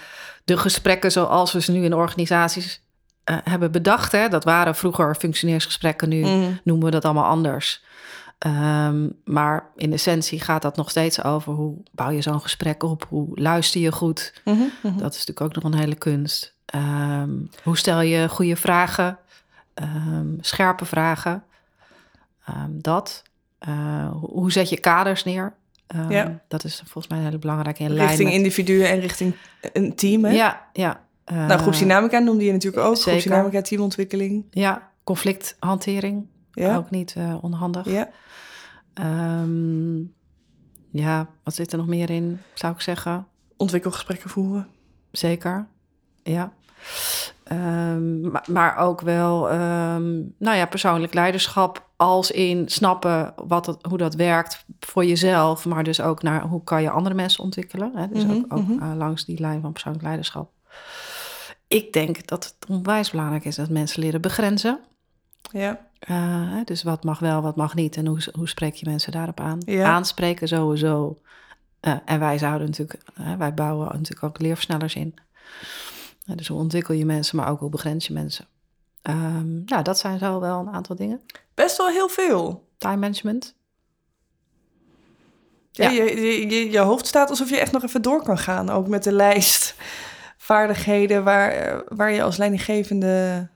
De 0.46 0.58
gesprekken 0.58 1.12
zoals 1.12 1.54
we 1.54 1.62
ze 1.62 1.72
nu 1.72 1.84
in 1.84 1.94
organisaties 1.94 2.86
eh, 3.28 3.38
hebben 3.44 3.72
bedacht. 3.72 4.12
Hè, 4.12 4.28
dat 4.30 4.44
waren 4.44 4.76
vroeger 4.76 5.16
functioneersgesprekken, 5.16 6.10
nu 6.10 6.22
Mhm. 6.22 6.52
noemen 6.64 6.86
we 6.86 6.92
dat 6.92 7.06
allemaal 7.06 7.26
anders. 7.26 7.84
Ehm, 8.38 9.08
maar 9.26 9.66
in 9.76 9.94
essentie 9.94 10.40
gaat 10.40 10.62
dat 10.62 10.76
nog 10.76 10.90
steeds 10.90 11.24
over 11.24 11.54
hoe 11.54 11.76
bouw 11.92 12.10
je 12.10 12.22
zo'n 12.22 12.42
gesprek 12.42 12.84
op, 12.84 13.06
hoe 13.10 13.28
luister 13.34 13.82
je 13.82 13.92
goed. 13.92 14.42
Mhm, 14.46 14.58
mhm. 14.84 14.98
Dat 14.98 15.12
is 15.14 15.26
natuurlijk 15.26 15.42
ook 15.42 15.54
nog 15.56 15.64
een 15.74 15.80
hele 15.80 15.96
kunst. 15.96 16.56
Ehm, 16.66 17.30
hoe 17.64 17.78
stel 17.78 18.02
je 18.02 18.30
goede 18.30 18.56
vragen, 18.56 19.18
Ehm, 19.74 20.28
scherpe 20.40 20.86
vragen, 20.86 21.44
dat. 22.70 23.24
Eh, 23.60 24.10
hoe, 24.12 24.52
zet 24.52 24.70
je 24.70 24.80
kaders 24.80 25.24
neer? 25.24 25.54
Ja. 26.10 26.40
Dat 26.48 26.64
is 26.64 26.76
volgens 26.86 27.08
mij 27.08 27.18
een 27.18 27.24
hele 27.24 27.38
belangrijke 27.38 27.84
in 27.84 27.94
lijn 27.94 28.08
Richting 28.08 28.28
met- 28.30 28.38
individuen 28.38 28.90
en 28.90 29.00
richting 29.00 29.36
een 29.74 29.96
team. 29.96 30.26
Hè? 30.26 30.32
Ja, 30.32 30.68
ja. 30.74 31.00
Eh, 31.28 31.46
Nou, 31.48 31.60
groepsdynamica 31.60 32.20
noemde 32.20 32.44
je 32.46 32.52
natuurlijk 32.52 32.86
ook. 32.86 32.96
zeker. 32.96 33.12
Groepsdynamica, 33.12 33.62
teamontwikkeling. 33.62 34.46
Ja, 34.52 34.92
conflicthantering. 35.04 36.26
Ja, 36.52 36.76
Ook 36.76 36.90
niet 36.90 37.14
eh, 37.18 37.38
onhandig. 37.42 37.86
ja. 37.90 38.10
Ehm, 38.94 39.98
ja, 40.92 41.28
wat 41.44 41.56
zit 41.56 41.72
er 41.72 41.78
nog 41.78 41.88
meer 41.88 42.10
in, 42.10 42.40
zou 42.54 42.74
ik 42.74 42.82
zeggen? 42.82 43.28
ontwikkelgesprekken 43.58 44.30
voeren. 44.30 44.68
Zeker, 45.12 45.68
ja. 46.24 46.54
Ehm, 47.44 48.22
maar, 48.32 48.46
maar 48.52 48.78
ook 48.78 49.02
wel, 49.02 49.50
ehm, 49.50 50.16
nou 50.38 50.58
ja, 50.58 50.66
persoonlijk 50.66 51.14
leiderschap 51.14 51.90
als 51.96 52.32
in 52.32 52.70
snappen 52.70 53.34
wat 53.48 53.66
het, 53.66 53.78
hoe 53.90 53.98
dat 53.98 54.14
werkt 54.16 54.66
voor 54.80 55.06
jezelf, 55.06 55.66
maar 55.66 55.84
dus 55.84 56.02
ook 56.02 56.22
naar 56.22 56.42
hoe 56.42 56.64
kan 56.64 56.82
je 56.82 56.90
andere 56.90 57.16
mensen 57.16 57.44
ontwikkelen. 57.44 57.92
Hè? 57.96 58.08
Dus 58.08 58.24
Mhm, 58.26 58.34
ook, 58.36 58.46
ook 58.50 58.68
mhm. 58.68 58.84
eh, 58.84 58.92
langs 58.98 59.26
die 59.26 59.40
lijn 59.40 59.62
van 59.62 59.72
persoonlijk 59.72 60.04
leiderschap. 60.04 60.52
Ik 61.68 61.94
denk 61.94 62.28
dat 62.28 62.44
het 62.44 62.70
onwijs 62.70 63.12
belangrijk 63.12 63.46
is 63.46 63.56
dat 63.56 63.70
mensen 63.70 64.02
leren 64.02 64.22
begrenzen. 64.22 64.80
Ja. 65.52 65.86
Uh, 66.10 66.66
dus 66.66 66.84
wat 66.84 67.04
mag 67.04 67.20
wel, 67.20 67.42
wat 67.42 67.56
mag 67.56 67.76
niet 67.76 67.98
en 67.98 68.06
hoe, 68.06 68.20
hoe 68.32 68.50
spreek 68.50 68.74
je 68.74 68.90
mensen 68.90 69.12
daarop 69.12 69.40
aan? 69.40 69.60
Ja. 69.66 69.86
Aanspreken 69.86 70.48
sowieso. 70.48 71.22
Uh, 71.82 71.96
en 72.06 72.20
wij 72.20 72.38
zouden 72.38 72.68
natuurlijk, 72.68 73.02
uh, 73.20 73.36
wij 73.36 73.54
bouwen 73.54 73.88
natuurlijk 73.88 74.24
ook 74.24 74.40
leerversnellers 74.40 74.96
in. 74.96 75.16
dus 76.26 76.48
hoe 76.48 76.60
ontwikkel 76.60 76.94
je 76.94 77.06
mensen, 77.06 77.38
maar 77.38 77.50
ook 77.50 77.60
hoe 77.60 77.70
begrens 77.70 78.08
je 78.08 78.14
mensen? 78.14 78.46
Um, 79.04 79.64
nou, 79.66 79.84
dat 79.84 80.00
zijn 80.00 80.20
zo 80.20 80.40
wel 80.40 80.60
een 80.60 80.70
aantal 80.70 80.96
dingen. 80.96 81.22
Best 81.54 81.78
wel 81.78 81.88
heel 81.88 82.10
veel. 82.10 82.68
Time 82.78 82.98
management. 82.98 83.56
Ja. 85.72 85.90
Je, 85.90 86.04
je, 86.22 86.48
je, 86.50 86.72
je 86.72 86.80
hoofd 86.80 87.08
staat 87.08 87.30
alsof 87.30 87.50
je 87.50 87.60
echt 87.60 87.72
nog 87.72 87.84
even 87.84 88.02
door 88.02 88.24
kan 88.24 88.38
gaan, 88.38 88.70
ook 88.70 88.88
met 88.88 89.04
de 89.04 89.12
lijst 89.12 89.76
vaardigheden 90.48 91.24
waar, 91.24 91.84
waar 91.88 92.12
je 92.12 92.24
als 92.24 92.38
leidinggevende 92.38 93.48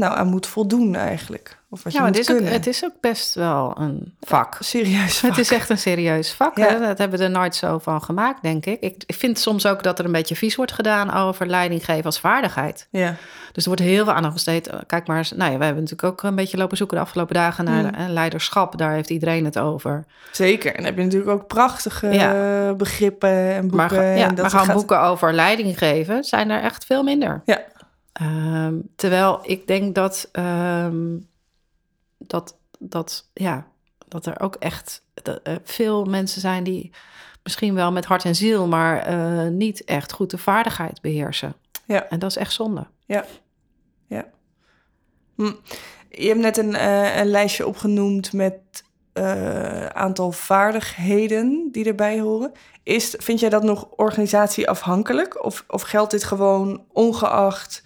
nou, 0.00 0.16
aan 0.16 0.26
moet 0.26 0.46
voldoen 0.46 0.94
eigenlijk. 0.94 1.58
Of 1.72 1.82
wat 1.82 1.92
ja, 1.92 1.98
je 1.98 2.06
moet 2.06 2.16
het 2.16 2.28
is, 2.28 2.34
ook, 2.34 2.48
het 2.48 2.66
is 2.66 2.84
ook 2.84 2.94
best 3.00 3.34
wel 3.34 3.76
een 3.78 4.14
vak. 4.20 4.56
Serieus 4.60 5.18
vak. 5.18 5.30
Het 5.30 5.38
is 5.38 5.50
echt 5.52 5.68
een 5.70 5.78
serieus 5.78 6.32
vak. 6.32 6.56
Ja. 6.56 6.66
Hè? 6.68 6.78
Dat 6.78 6.98
hebben 6.98 7.18
we 7.18 7.24
er 7.24 7.30
nooit 7.30 7.54
zo 7.54 7.78
van 7.78 8.02
gemaakt, 8.02 8.42
denk 8.42 8.66
ik. 8.66 8.80
ik. 8.80 9.02
Vind 9.06 9.38
soms 9.38 9.66
ook 9.66 9.82
dat 9.82 9.98
er 9.98 10.04
een 10.04 10.12
beetje 10.12 10.36
vies 10.36 10.56
wordt 10.56 10.72
gedaan 10.72 11.14
over 11.14 11.46
leiding 11.46 11.84
geven 11.84 12.04
als 12.04 12.20
vaardigheid. 12.20 12.86
Ja. 12.90 13.14
Dus 13.52 13.62
er 13.62 13.68
wordt 13.68 13.82
heel 13.84 14.04
veel 14.04 14.12
aandacht 14.14 14.34
besteed. 14.34 14.70
Kijk 14.86 15.06
maar 15.06 15.16
eens, 15.18 15.30
nou 15.32 15.52
ja, 15.52 15.58
we 15.58 15.64
hebben 15.64 15.82
natuurlijk 15.82 16.12
ook 16.12 16.22
een 16.22 16.34
beetje 16.34 16.56
lopen 16.56 16.76
zoeken 16.76 16.96
de 16.96 17.02
afgelopen 17.02 17.34
dagen 17.34 17.64
naar 17.64 17.82
Mm. 17.84 17.94
eh, 17.94 18.08
leiderschap. 18.08 18.78
Daar 18.78 18.92
heeft 18.92 19.10
iedereen 19.10 19.44
het 19.44 19.58
over. 19.58 20.04
Zeker. 20.32 20.70
En 20.70 20.76
dan 20.76 20.84
heb 20.84 20.96
je 20.96 21.02
natuurlijk 21.04 21.30
ook 21.30 21.46
prachtige 21.46 22.74
begrippen 22.76 23.30
en 23.30 23.60
boeken. 23.60 23.76
Maar, 23.76 23.92
en 24.14 24.34
dat 24.34 24.52
maar 24.52 24.64
gaat- 24.64 24.74
boeken 24.74 25.00
over 25.00 25.32
leiding 25.34 25.78
geven 25.78 26.24
zijn 26.24 26.50
er 26.50 26.62
echt 26.62 26.84
veel 26.84 27.02
minder. 27.02 27.42
Ja. 27.44 27.60
Ehm, 28.20 28.78
terwijl 28.96 29.40
ik 29.42 29.66
denk 29.66 29.94
dat, 29.94 30.28
ehm, 30.32 31.18
dat, 32.18 32.56
dat, 32.78 33.28
ja, 33.34 33.66
dat 34.08 34.26
er 34.26 34.40
ook 34.40 34.54
echt 34.54 35.02
dat, 35.14 35.40
eh, 35.42 35.54
veel 35.62 36.04
mensen 36.04 36.40
zijn 36.40 36.64
die 36.64 36.90
misschien 37.42 37.74
wel 37.74 37.92
met 37.92 38.04
hart 38.04 38.24
en 38.24 38.34
ziel, 38.34 38.66
maar 38.66 38.98
eh, 38.98 39.48
niet 39.48 39.84
echt 39.84 40.12
goed 40.12 40.30
de 40.30 40.38
vaardigheid 40.38 41.00
beheersen. 41.00 41.54
Ja. 41.86 42.08
En 42.08 42.18
dat 42.18 42.30
is 42.30 42.36
echt 42.36 42.52
zonde. 42.52 42.86
Hm. 45.34 45.52
Je 46.10 46.28
hebt 46.28 46.40
net 46.40 46.56
een, 46.56 46.74
eh, 46.74 47.16
een 47.16 47.30
lijstje 47.30 47.66
opgenoemd 47.66 48.32
met 48.32 48.58
eh 49.12 49.86
aantal 49.86 50.32
vaardigheden 50.32 51.68
die 51.72 51.84
erbij 51.84 52.20
horen. 52.20 52.52
Is, 52.82 53.14
vind 53.18 53.40
jij 53.40 53.48
dat 53.48 53.62
nog 53.62 53.88
organisatieafhankelijk? 53.96 55.44
Of, 55.44 55.64
of 55.68 55.82
geldt 55.82 56.10
dit 56.10 56.24
gewoon 56.24 56.84
ongeacht 56.92 57.82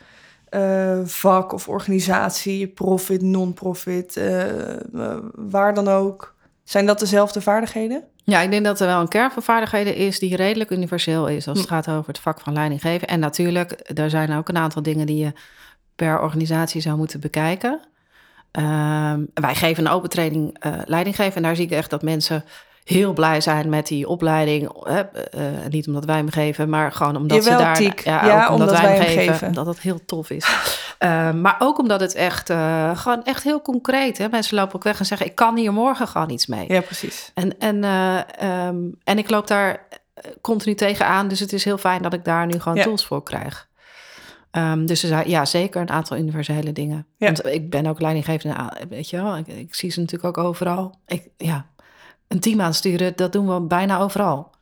eh, 0.54 0.98
vak 1.04 1.52
of 1.52 1.68
organisatie, 1.68 2.66
profit, 2.66 3.22
non-profit, 3.22 4.16
eh, 4.16 4.70
eh, 4.70 5.16
waar 5.34 5.74
dan 5.74 5.88
ook? 5.88 6.34
Zijn 6.64 6.86
dat 6.86 6.98
dezelfde 6.98 7.40
vaardigheden? 7.40 8.04
Ja, 8.24 8.40
ik 8.40 8.50
denk 8.50 8.64
dat 8.64 8.80
er 8.80 8.86
wel 8.86 9.00
een 9.00 9.08
kern 9.08 9.30
van 9.30 9.42
vaardigheden 9.42 9.94
is 9.94 10.18
die 10.18 10.36
redelijk 10.36 10.70
universeel 10.70 11.26
is 11.28 11.48
als 11.48 11.58
het 11.58 11.68
Hm. 11.68 11.74
gaat 11.74 11.88
over 11.88 12.08
het 12.08 12.18
vak 12.18 12.40
van 12.40 12.52
leiding 12.52 12.80
geven. 12.80 13.08
En 13.08 13.20
natuurlijk, 13.20 13.90
er 13.94 14.10
zijn 14.10 14.32
ook 14.32 14.48
een 14.48 14.56
aantal 14.56 14.82
dingen 14.82 15.06
die 15.06 15.24
je 15.24 15.32
per 15.96 16.20
organisatie 16.20 16.80
zou 16.80 16.96
moeten 16.96 17.20
bekijken. 17.20 17.80
Ehm, 18.50 19.24
wij 19.34 19.54
geven 19.54 19.86
een 19.86 19.92
open 19.92 20.10
training 20.10 20.56
eh, 20.58 20.72
leiding 20.84 21.16
geven 21.16 21.36
en 21.36 21.42
daar 21.42 21.56
zie 21.56 21.64
ik 21.64 21.70
echt 21.70 21.90
dat 21.90 22.02
mensen 22.02 22.44
heel 22.84 23.12
blij 23.12 23.40
zijn 23.40 23.68
met 23.68 23.86
die 23.86 24.08
opleiding. 24.08 24.84
Hè, 24.86 25.00
eh, 25.00 25.40
niet 25.68 25.86
omdat 25.86 26.04
wij 26.04 26.16
hem 26.16 26.30
geven, 26.30 26.68
maar 26.68 26.92
gewoon 26.92 27.16
omdat 27.16 27.44
Jawel, 27.44 27.58
ze 27.58 27.64
daar... 27.64 27.74
Tiek. 27.76 28.00
Ja, 28.04 28.26
Ja, 28.26 28.44
ook 28.44 28.50
omdat, 28.50 28.68
omdat 28.68 28.82
wij 28.84 28.94
hem 28.96 29.04
geven, 29.06 29.32
geven. 29.32 29.46
Omdat 29.48 29.66
het 29.66 29.80
heel 29.80 30.04
tof 30.04 30.30
is. 30.30 30.46
Ehm, 30.98 31.40
maar 31.40 31.56
ook 31.58 31.78
omdat 31.78 32.00
het 32.00 32.14
echt, 32.14 32.50
eh, 32.50 32.98
gewoon 32.98 33.24
echt 33.24 33.42
heel 33.42 33.62
concreet 33.62 34.18
is. 34.18 34.28
Mensen 34.30 34.56
lopen 34.56 34.74
ook 34.74 34.82
weg 34.84 34.98
en 34.98 35.06
zeggen, 35.06 35.26
ik 35.26 35.34
kan 35.34 35.56
hier 35.56 35.72
morgen 35.72 36.08
gewoon 36.08 36.30
iets 36.30 36.46
mee. 36.46 36.64
Ja, 36.72 36.80
precies. 36.80 37.30
En, 37.34 37.58
en, 37.58 37.84
eh, 37.84 38.18
ehm, 38.66 38.76
en 39.04 39.18
ik 39.18 39.30
loop 39.30 39.46
daar 39.46 39.86
eh, 40.14 40.30
continu 40.40 40.74
tegenaan. 40.74 41.28
Dus 41.28 41.40
het 41.40 41.52
is 41.52 41.64
heel 41.64 41.78
fijn 41.78 42.02
dat 42.02 42.12
ik 42.12 42.24
daar 42.24 42.46
nu 42.46 42.60
gewoon 42.60 42.78
Ja. 42.78 42.84
tools 42.84 43.04
voor 43.06 43.22
krijg. 43.22 43.68
Ehm, 44.50 44.86
dus 44.86 45.02
er 45.02 45.08
zijn 45.08 45.28
ja, 45.28 45.44
zeker 45.44 45.80
een 45.80 45.90
aantal 45.90 46.16
universele 46.16 46.72
dingen. 46.72 47.06
Ja. 47.16 47.26
Want 47.26 47.46
ik 47.46 47.70
ben 47.70 47.86
ook 47.86 48.00
leidinggevende, 48.00 48.56
aan- 48.56 48.72
weet 48.88 49.10
je 49.10 49.22
wel. 49.22 49.36
Ik, 49.36 49.46
ik 49.46 49.74
zie 49.74 49.90
ze 49.90 50.00
natuurlijk 50.00 50.38
ook 50.38 50.44
overal. 50.44 50.94
Ik, 51.06 51.28
ja, 51.36 51.66
een 52.28 52.40
team 52.40 52.60
aansturen, 52.60 53.12
dat 53.16 53.32
doen 53.32 53.54
we 53.54 53.60
bijna 53.60 53.98
overal. 53.98 54.52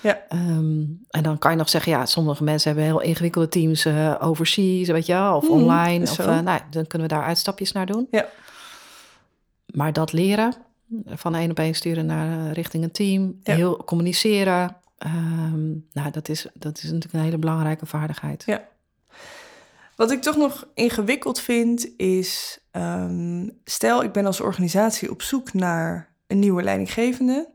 Ja. 0.00 0.18
Ehm, 0.28 0.84
en 1.10 1.22
dan 1.22 1.38
kan 1.38 1.50
je 1.50 1.56
nog 1.56 1.68
zeggen, 1.68 1.92
ja, 1.92 2.06
sommige 2.06 2.44
mensen 2.44 2.68
hebben 2.68 2.88
heel 2.88 3.00
ingewikkelde 3.00 3.48
teams 3.48 3.84
eh, 3.84 4.14
overseas, 4.20 4.88
weet 4.88 5.06
je 5.06 5.12
wel, 5.12 5.36
of 5.36 5.42
Mhm, 5.42 5.52
online. 5.52 6.02
Of, 6.02 6.18
eh, 6.18 6.40
nou, 6.40 6.60
dan 6.70 6.86
kunnen 6.86 7.08
we 7.08 7.14
daar 7.14 7.24
uitstapjes 7.24 7.72
naar 7.72 7.86
doen. 7.86 8.06
Ja. 8.10 8.26
Maar 9.74 9.92
dat 9.92 10.12
leren, 10.12 10.54
van 11.06 11.34
één 11.34 11.50
op 11.50 11.58
één 11.58 11.74
sturen 11.74 12.06
naar 12.06 12.46
eh, 12.46 12.52
richting 12.52 12.84
een 12.84 12.90
team, 12.92 13.38
Ja. 13.42 13.54
heel 13.54 13.76
communiceren, 13.84 14.76
ehm, 14.98 15.66
nou, 15.92 16.10
dat 16.10 16.28
is, 16.28 16.46
dat 16.54 16.76
is 16.76 16.82
natuurlijk 16.84 17.12
een 17.14 17.20
hele 17.20 17.38
belangrijke 17.38 17.86
vaardigheid. 17.86 18.42
Ja. 18.46 18.68
Wat 19.96 20.10
ik 20.10 20.22
toch 20.22 20.36
nog 20.36 20.66
ingewikkeld 20.74 21.40
vind 21.40 21.88
is, 21.96 22.58
ehm, 22.70 23.48
stel 23.64 24.02
ik 24.02 24.12
ben 24.12 24.26
als 24.26 24.40
organisatie 24.40 25.10
op 25.10 25.22
zoek 25.22 25.52
naar 25.52 26.08
een 26.28 26.38
nieuwe 26.38 26.62
leidinggevende. 26.62 27.48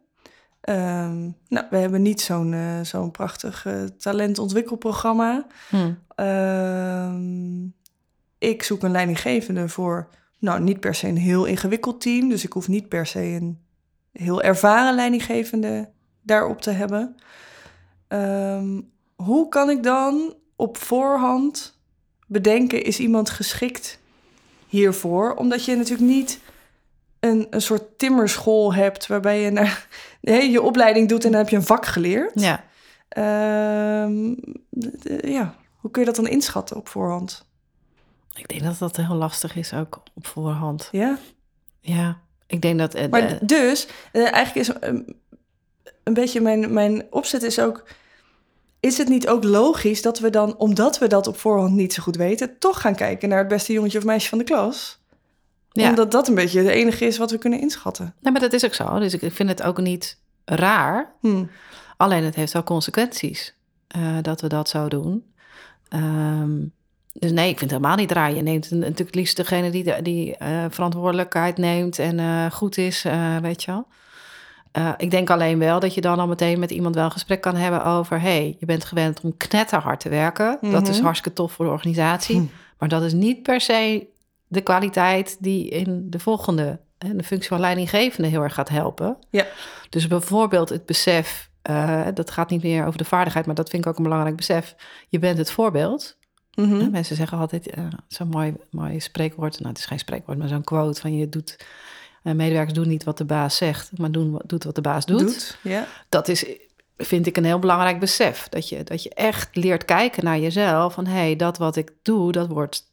Ehm, 0.61 1.21
nou, 1.47 1.65
we 1.69 1.77
hebben 1.77 2.01
niet 2.01 2.21
zo'n 2.21 2.53
eh, 2.53 2.81
zo'n 2.81 3.11
prachtig 3.11 3.65
eh, 3.65 3.83
talentontwikkelprogramma. 3.83 5.45
Hm. 5.69 5.93
Ehm, 6.15 7.63
ik 8.37 8.63
zoek 8.63 8.83
een 8.83 8.91
leidinggevende 8.91 9.69
voor, 9.69 10.09
nou, 10.39 10.61
niet 10.61 10.79
per 10.79 10.95
se 10.95 11.07
een 11.07 11.17
heel 11.17 11.45
ingewikkeld 11.45 12.01
team. 12.01 12.29
Dus 12.29 12.43
ik 12.43 12.53
hoef 12.53 12.67
niet 12.67 12.89
per 12.89 13.05
se 13.05 13.19
een 13.19 13.59
heel 14.11 14.41
ervaren 14.41 14.95
leidinggevende 14.95 15.89
daarop 16.21 16.61
te 16.61 16.71
hebben. 16.71 17.15
Ehm, 18.07 18.81
hoe 19.15 19.49
kan 19.49 19.69
ik 19.69 19.83
dan 19.83 20.35
op 20.55 20.77
voorhand 20.77 21.79
bedenken, 22.27 22.83
is 22.83 22.99
iemand 22.99 23.29
geschikt 23.29 23.99
hiervoor? 24.67 25.33
Omdat 25.33 25.65
je 25.65 25.75
natuurlijk 25.75 26.09
niet 26.09 26.39
een, 27.23 27.47
een 27.49 27.61
soort 27.61 27.97
timmerschool 27.97 28.73
hebt 28.73 29.07
waarbij 29.07 29.41
je 29.41 29.49
naar, 29.49 29.87
nee, 30.21 30.51
je 30.51 30.61
opleiding 30.61 31.09
doet 31.09 31.25
en 31.25 31.31
dan 31.31 31.39
heb 31.39 31.49
je 31.49 31.55
een 31.55 31.63
vak 31.63 31.85
geleerd. 31.85 32.31
Ja. 32.35 32.63
Ehm, 33.09 34.33
ja, 35.31 35.55
hoe 35.75 35.91
kun 35.91 36.01
je 36.01 36.07
dat 36.07 36.15
dan 36.15 36.27
inschatten 36.27 36.75
op 36.75 36.87
voorhand? 36.87 37.45
Ik 38.35 38.47
denk 38.47 38.63
dat 38.63 38.77
dat 38.77 38.95
heel 38.95 39.15
lastig 39.15 39.55
is 39.55 39.73
ook 39.73 40.03
op 40.13 40.27
voorhand. 40.27 40.89
Ja, 40.91 41.17
Ja, 41.79 42.17
ik 42.47 42.61
denk 42.61 42.79
dat... 42.79 42.93
eh, 42.93 43.09
maar 43.09 43.21
eh, 43.21 43.37
dus 43.41 43.87
eh, 44.11 44.33
eigenlijk 44.33 44.55
is 44.55 44.73
eh, 44.79 44.93
een 46.03 46.13
beetje 46.13 46.41
mijn, 46.41 46.73
mijn 46.73 47.05
opzet 47.09 47.43
is 47.43 47.59
ook... 47.59 47.83
Is 48.79 48.97
het 48.97 49.07
niet 49.07 49.27
ook 49.27 49.43
logisch 49.43 50.01
dat 50.01 50.19
we 50.19 50.29
dan, 50.29 50.57
omdat 50.57 50.99
we 50.99 51.07
dat 51.07 51.27
op 51.27 51.37
voorhand 51.37 51.73
niet 51.73 51.93
zo 51.93 52.03
goed 52.03 52.15
weten... 52.15 52.57
toch 52.59 52.81
gaan 52.81 52.95
kijken 52.95 53.29
naar 53.29 53.37
het 53.37 53.47
beste 53.47 53.73
jongetje 53.73 53.97
of 53.97 54.03
meisje 54.03 54.29
van 54.29 54.37
de 54.37 54.43
klas? 54.43 55.02
Ja. 55.73 55.89
Omdat 55.89 56.11
dat 56.11 56.27
een 56.27 56.35
beetje 56.35 56.59
het 56.59 56.67
enige 56.67 57.05
is 57.05 57.17
wat 57.17 57.31
we 57.31 57.37
kunnen 57.37 57.59
inschatten. 57.59 58.13
Nee, 58.21 58.31
maar 58.31 58.41
dat 58.41 58.53
is 58.53 58.65
ook 58.65 58.73
zo. 58.73 58.99
Dus 58.99 59.13
ik 59.13 59.31
vind 59.33 59.49
het 59.49 59.63
ook 59.63 59.81
niet 59.81 60.17
raar. 60.45 61.13
Hm. 61.19 61.43
Alleen 61.97 62.23
het 62.23 62.35
heeft 62.35 62.53
wel 62.53 62.63
consequenties 62.63 63.53
eh, 63.87 64.01
dat 64.21 64.41
we 64.41 64.47
dat 64.47 64.69
zo 64.69 64.87
doen. 64.87 65.23
Ehm, 65.89 66.51
dus 67.13 67.31
nee, 67.31 67.49
ik 67.49 67.57
vind 67.57 67.71
het 67.71 67.79
helemaal 67.79 67.97
niet 67.97 68.11
raar. 68.11 68.33
Je 68.33 68.41
neemt 68.41 68.71
natuurlijk 68.71 68.97
het 68.99 69.15
liefst 69.15 69.35
degene 69.37 69.69
die, 69.69 69.83
de, 69.83 69.99
die 70.01 70.37
eh, 70.37 70.65
verantwoordelijkheid 70.69 71.57
neemt 71.57 71.99
en 71.99 72.19
eh, 72.19 72.51
goed 72.51 72.77
is, 72.77 73.05
weet 73.41 73.63
je 73.63 73.71
wel. 73.71 73.87
Ik 74.97 75.11
denk 75.11 75.29
alleen 75.29 75.59
wel 75.59 75.79
dat 75.79 75.93
je 75.93 76.01
dan 76.01 76.19
al 76.19 76.27
meteen 76.27 76.59
met 76.59 76.71
iemand 76.71 76.95
wel 76.95 77.05
een 77.05 77.11
gesprek 77.11 77.41
kan 77.41 77.55
hebben 77.55 77.85
over... 77.85 78.21
hey, 78.21 78.55
je 78.59 78.65
bent 78.65 78.85
gewend 78.85 79.21
om 79.21 79.37
knetterhard 79.37 79.99
te 79.99 80.09
werken. 80.09 80.57
Dat 80.61 80.87
is 80.87 80.95
Mhm. 80.95 81.03
hartstikke 81.03 81.37
tof 81.37 81.51
voor 81.51 81.65
de 81.65 81.71
organisatie. 81.71 82.35
Hm. 82.35 82.45
Maar 82.79 82.89
dat 82.89 83.01
is 83.03 83.13
niet 83.13 83.43
per 83.43 83.61
se 83.61 84.07
de 84.53 84.61
kwaliteit 84.61 85.37
die 85.39 85.69
in 85.69 86.09
de 86.09 86.19
volgende... 86.19 86.79
hè, 86.97 87.15
de 87.15 87.23
functie 87.23 87.49
van 87.49 87.59
leidinggevende 87.59 88.29
heel 88.29 88.41
erg 88.41 88.53
gaat 88.53 88.69
helpen. 88.69 89.17
Ja. 89.29 89.45
Dus 89.89 90.07
bijvoorbeeld 90.07 90.69
het 90.69 90.85
besef... 90.85 91.49
eh, 91.61 92.07
dat 92.13 92.31
gaat 92.31 92.49
niet 92.49 92.63
meer 92.63 92.85
over 92.85 92.97
de 92.97 93.05
vaardigheid, 93.05 93.45
maar 93.45 93.55
dat 93.55 93.69
vind 93.69 93.83
ik 93.83 93.89
ook 93.91 93.97
een 93.97 94.03
belangrijk 94.03 94.35
besef. 94.35 94.75
Je 95.07 95.19
bent 95.19 95.37
het 95.37 95.51
voorbeeld. 95.51 96.17
Mhm. 96.55 96.91
Mensen 96.91 97.15
zeggen 97.15 97.37
altijd 97.37 97.69
eh, 97.69 97.83
zo'n 98.07 98.27
mooi, 98.27 98.55
mooi 98.69 98.99
spreekwoord. 98.99 99.57
Nou, 99.57 99.69
het 99.69 99.77
is 99.77 99.85
geen 99.85 99.99
spreekwoord, 99.99 100.37
maar 100.37 100.47
zo'n 100.47 100.63
quote 100.63 101.01
van 101.01 101.17
je 101.17 101.29
doet... 101.29 101.65
eh, 102.23 102.33
medewerkers 102.33 102.73
doen 102.73 102.87
niet 102.87 103.03
wat 103.03 103.17
de 103.17 103.25
baas 103.25 103.57
zegt, 103.57 103.97
maar 103.97 104.11
doen, 104.11 104.41
doet 104.45 104.63
wat 104.63 104.75
de 104.75 104.81
baas 104.81 105.05
doet. 105.05 105.19
Doet, 105.19 105.57
ja. 105.61 105.87
Dat 106.09 106.27
is, 106.27 106.45
vind 106.97 107.27
ik, 107.27 107.37
een 107.37 107.45
heel 107.45 107.59
belangrijk 107.59 107.99
besef. 107.99 108.49
Dat 108.49 108.69
je, 108.69 108.83
dat 108.83 109.03
je 109.03 109.13
echt 109.13 109.55
leert 109.55 109.85
kijken 109.85 110.23
naar 110.23 110.39
jezelf. 110.39 110.93
Van 110.93 111.05
hé, 111.05 111.13
hey, 111.13 111.35
dat 111.35 111.57
wat 111.57 111.75
ik 111.75 111.91
doe, 112.01 112.31
dat 112.31 112.47
wordt 112.47 112.91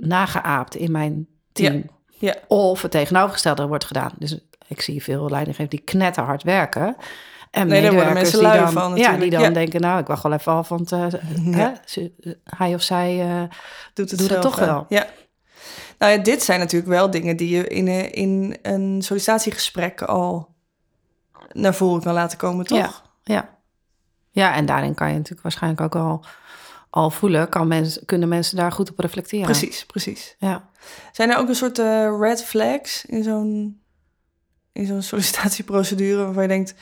nageaapt 0.00 0.74
in 0.74 0.90
mijn 0.92 1.26
team. 1.52 1.84
Ja. 2.08 2.34
Of 2.48 2.82
het 2.82 2.90
tegenovergestelde 2.90 3.66
wordt 3.66 3.84
gedaan. 3.84 4.10
Dus 4.18 4.38
ik 4.66 4.80
zie 4.80 5.02
veel 5.02 5.28
leidinggevenden 5.30 5.76
die 5.76 5.84
knetterhard 5.86 6.42
werken. 6.42 6.96
En 7.50 7.66
Nee, 7.66 7.82
daar 7.82 7.92
worden 7.92 8.12
mensen 8.12 8.38
die 8.38 8.46
lui 8.48 8.58
dan, 8.60 8.72
van 8.72 8.82
Ja, 8.90 8.94
die 8.94 9.02
natuurlijk. 9.04 9.32
dan 9.32 9.42
Ja. 9.42 9.50
denken, 9.50 9.80
nou, 9.80 10.00
ik 10.00 10.06
wacht 10.06 10.22
wel 10.22 10.32
even 10.32 10.52
af, 10.52 10.68
want 10.68 10.92
eh, 10.92 11.06
Ja. 11.44 11.74
hè, 11.90 12.08
hij 12.44 12.74
of 12.74 12.82
zij... 12.82 13.20
eh, 13.20 13.42
Doet 13.94 14.10
het 14.10 14.40
toch 14.40 14.58
wel. 14.58 14.86
Ja. 14.88 15.06
Nou 15.98 16.12
ja, 16.12 16.18
dit 16.18 16.42
zijn 16.42 16.58
natuurlijk 16.58 16.90
wel 16.90 17.10
dingen 17.10 17.36
die 17.36 17.56
je 17.56 17.66
in 17.68 17.88
een, 17.88 18.12
in 18.12 18.56
een 18.62 19.02
sollicitatiegesprek 19.02 20.02
al 20.02 20.54
naar 21.52 21.74
voren 21.74 22.02
kan 22.02 22.14
laten 22.14 22.38
komen, 22.38 22.64
toch? 22.66 22.78
Ja, 22.78 23.34
ja. 23.34 23.48
ja, 24.30 24.54
en 24.54 24.66
daarin 24.66 24.94
kan 24.94 25.08
je 25.08 25.14
natuurlijk 25.14 25.42
waarschijnlijk 25.42 25.80
ook 25.80 25.94
al, 25.96 26.24
al 26.90 27.10
voelen, 27.10 27.48
kan 27.48 27.68
mensen, 27.68 28.04
kunnen 28.04 28.28
mensen 28.28 28.56
daar 28.56 28.72
goed 28.72 28.90
op 28.90 28.98
reflecteren. 28.98 29.44
Precies, 29.44 29.86
precies. 29.86 30.36
Ja. 30.38 30.68
Zijn 31.12 31.30
er 31.30 31.36
ook 31.36 31.48
een 31.48 31.54
soort 31.54 31.78
eh, 31.78 32.16
red 32.20 32.44
flags 32.44 33.04
in 33.04 33.22
zo'n, 33.22 33.80
in 34.72 34.86
zo'n 34.86 35.02
sollicitatieprocedure 35.10 36.24
waarvan 36.24 36.42
je 36.42 36.48
denkt, 36.48 36.74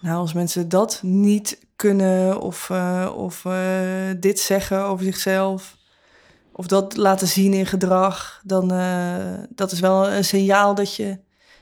nou, 0.00 0.16
als 0.16 0.32
mensen 0.32 0.68
dat 0.68 1.00
niet 1.02 1.58
kunnen 1.76 2.40
of, 2.40 2.70
eh, 2.70 3.12
of 3.16 3.44
eh, 3.44 4.10
dit 4.16 4.40
zeggen 4.40 4.84
over 4.84 5.04
zichzelf, 5.04 5.76
of 6.52 6.66
dat 6.66 6.96
laten 6.96 7.26
zien 7.26 7.52
in 7.52 7.66
gedrag, 7.66 8.40
dan 8.44 8.72
uh, 8.72 9.38
dat 9.48 9.72
is 9.72 9.80
wel 9.80 10.10
een 10.10 10.24
signaal 10.24 10.74
dat 10.74 10.96
je 10.96 11.18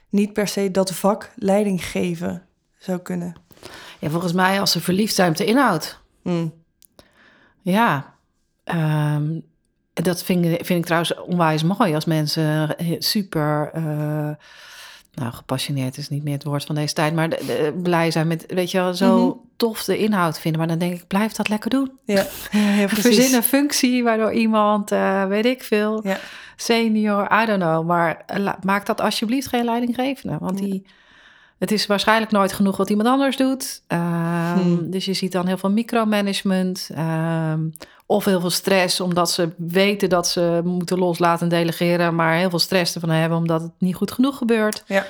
niet 0.09 0.33
per 0.33 0.49
se 0.49 0.71
dat 0.71 0.95
vak 0.95 1.33
leiding 1.37 1.85
geven 1.85 2.43
zou 2.79 2.99
kunnen. 2.99 3.35
ja, 4.01 4.11
volgens 4.11 4.33
mij 4.33 4.61
als 4.61 4.71
ze 4.71 4.81
verliefd 4.81 5.15
zijn 5.15 5.31
op 5.31 5.37
de 5.37 5.45
inhoud. 5.45 6.01
Hmm. 6.23 6.53
Ja, 7.63 8.17
Ehm, 8.65 9.41
dat 9.93 10.23
vind, 10.23 10.45
ik- 10.45 10.65
vind 10.67 10.79
ik 10.79 10.85
trouwens 10.85 11.15
onwijs 11.15 11.63
mooi 11.63 11.95
als 11.95 12.05
mensen 12.05 12.77
super, 12.99 13.71
eh, 13.75 13.83
nou 15.15 15.33
gepassioneerd 15.33 15.97
is 15.97 16.09
niet 16.09 16.23
meer 16.25 16.33
het 16.35 16.45
woord 16.45 16.65
van 16.65 16.75
deze 16.75 16.95
tijd, 16.95 17.15
maar 17.15 17.29
de- 17.29 17.43
de- 17.47 17.81
blij 17.83 18.11
zijn 18.11 18.27
met, 18.27 18.45
weet 18.49 18.71
je 18.71 18.79
wel, 18.79 18.95
zo 18.95 19.27
Mhm. 19.27 19.37
tof 19.57 19.85
de 19.85 19.99
inhoud 19.99 20.39
vinden. 20.41 20.61
Maar 20.61 20.69
dan 20.69 20.79
denk 20.79 20.93
ik, 21.01 21.07
blijf 21.07 21.33
dat 21.33 21.49
lekker 21.49 21.71
doen. 21.71 21.91
Ja, 22.05 22.27
ja. 22.51 22.89
Verzin 22.89 23.35
een 23.35 23.43
functie 23.43 24.03
waardoor 24.05 24.33
iemand, 24.33 24.91
eh, 24.93 25.27
weet 25.27 25.45
ik 25.47 25.63
veel, 25.63 26.01
Ja. 26.07 26.19
senior, 26.57 27.43
I 27.43 27.47
don't 27.47 27.61
know. 27.63 27.87
Maar 27.87 28.25
maak 28.63 28.87
dat 28.87 29.01
alsjeblieft 29.01 29.47
geen 29.49 29.65
leidinggevende. 29.65 30.37
Want 30.41 30.59
Ja. 30.65 30.79
Het 31.59 31.71
is 31.71 31.87
waarschijnlijk 31.87 32.31
nooit 32.33 32.53
genoeg 32.53 32.77
wat 32.77 32.91
iemand 32.91 33.09
anders 33.09 33.37
doet. 33.37 33.83
Ehm, 33.87 34.59
Hmm. 34.59 34.91
Dus 34.91 35.05
je 35.05 35.15
ziet 35.15 35.33
dan 35.33 35.47
heel 35.47 35.59
veel 35.59 35.71
micromanagement. 35.71 36.89
ehm, 36.95 37.61
of 38.07 38.25
heel 38.25 38.41
veel 38.41 38.51
stress, 38.51 39.01
omdat 39.01 39.31
ze 39.31 39.51
weten 39.57 40.09
dat 40.09 40.29
ze 40.29 40.61
moeten 40.65 40.99
loslaten 40.99 41.43
en 41.43 41.49
delegeren. 41.59 42.15
Maar 42.15 42.35
heel 42.35 42.51
veel 42.51 42.59
stress 42.59 42.95
ervan 42.95 43.11
hebben, 43.11 43.39
omdat 43.39 43.61
het 43.63 43.71
niet 43.79 43.95
goed 43.95 44.13
genoeg 44.13 44.37
gebeurt. 44.37 44.83
Ja. 44.87 45.07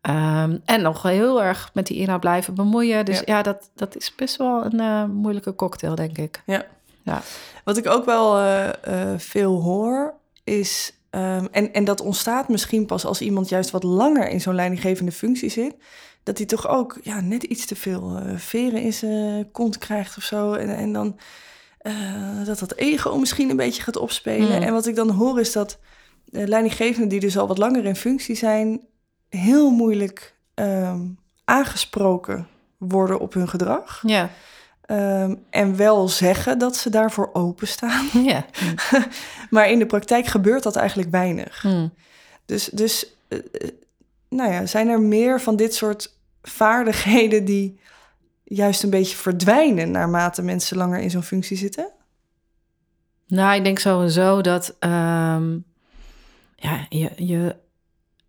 Ehm, 0.00 0.56
en 0.64 0.82
nog 0.82 1.02
heel 1.02 1.42
erg 1.42 1.70
met 1.74 1.86
die 1.86 1.96
inhoud 1.96 2.20
blijven 2.20 2.54
bemoeien. 2.54 3.04
Dus 3.04 3.16
Ja. 3.18 3.22
ja, 3.26 3.42
dat, 3.42 3.70
dat 3.74 3.96
is 3.96 4.14
best 4.14 4.36
wel 4.36 4.64
een 4.64 4.80
eh, 4.80 5.04
moeilijke 5.04 5.54
cocktail, 5.54 5.94
denk 5.94 6.18
ik. 6.18 6.42
Ja. 6.46 6.64
Ja. 7.02 7.22
Wat 7.64 7.76
ik 7.76 7.88
ook 7.88 8.04
wel 8.04 8.38
eh, 8.38 8.68
eh, 9.12 9.18
veel 9.18 9.60
hoor 9.62 10.14
is. 10.44 10.92
Ehm, 11.12 11.46
en, 11.50 11.72
en 11.72 11.84
dat 11.84 12.00
ontstaat 12.00 12.48
misschien 12.48 12.86
pas 12.86 13.04
als 13.04 13.20
iemand 13.20 13.48
juist 13.48 13.70
wat 13.70 13.82
langer 13.82 14.28
in 14.28 14.40
zo'n 14.40 14.54
leidinggevende 14.54 15.12
functie 15.12 15.50
zit. 15.50 15.74
Dat 16.22 16.38
hij 16.38 16.46
toch 16.46 16.68
ook 16.68 16.98
ja, 17.02 17.20
net 17.20 17.42
iets 17.42 17.66
te 17.66 17.76
veel 17.76 18.16
eh, 18.16 18.36
veren 18.36 18.82
in 18.82 18.92
zijn 18.92 19.50
kont 19.50 19.78
krijgt 19.78 20.16
of 20.16 20.22
zo. 20.22 20.52
En, 20.52 20.76
en 20.76 20.92
dan 20.92 21.18
eh, 21.78 22.44
dat 22.44 22.58
dat 22.58 22.74
ego 22.74 23.18
misschien 23.18 23.50
een 23.50 23.56
beetje 23.56 23.82
gaat 23.82 23.96
opspelen. 23.96 24.52
Hmm. 24.52 24.62
En 24.62 24.72
wat 24.72 24.86
ik 24.86 24.94
dan 24.94 25.10
hoor 25.10 25.40
is 25.40 25.52
dat 25.52 25.78
eh, 26.32 26.46
leidinggevenden 26.46 27.08
die 27.08 27.20
dus 27.20 27.38
al 27.38 27.46
wat 27.46 27.58
langer 27.58 27.84
in 27.84 27.96
functie 27.96 28.36
zijn, 28.36 28.80
heel 29.28 29.70
moeilijk 29.70 30.36
ehm, 30.54 31.00
aangesproken 31.44 32.46
worden 32.78 33.20
op 33.20 33.32
hun 33.34 33.48
gedrag. 33.48 34.02
Ja. 34.06 34.30
Ehm, 34.82 35.34
en 35.50 35.76
wel 35.76 36.08
zeggen 36.08 36.58
dat 36.58 36.76
ze 36.76 36.90
daarvoor 36.90 37.30
openstaan. 37.32 38.06
ja. 38.32 38.44
Maar 39.50 39.70
in 39.70 39.78
de 39.78 39.86
praktijk 39.86 40.26
gebeurt 40.26 40.62
dat 40.62 40.76
eigenlijk 40.76 41.10
weinig. 41.10 41.62
Hmm. 41.62 41.92
Dus, 42.46 42.64
dus 42.64 43.06
eh, 43.28 43.38
eh, 43.38 43.68
nou 44.28 44.52
ja, 44.52 44.66
zijn 44.66 44.88
er 44.88 45.00
meer 45.00 45.40
van 45.40 45.56
dit 45.56 45.74
soort 45.74 46.16
vaardigheden 46.42 47.44
die 47.44 47.80
juist 48.44 48.82
een 48.82 48.90
beetje 48.90 49.16
verdwijnen 49.16 49.90
naarmate 49.90 50.42
mensen 50.42 50.76
langer 50.76 51.00
in 51.00 51.10
zo'n 51.10 51.22
functie 51.22 51.56
zitten? 51.56 51.92
Nou, 53.26 53.56
ik 53.56 53.64
denk 53.64 53.78
sowieso 53.78 54.40
dat 54.40 54.76
ehm, 54.78 55.58
ja, 56.56 56.86
je, 56.88 57.10
je, 57.16 57.56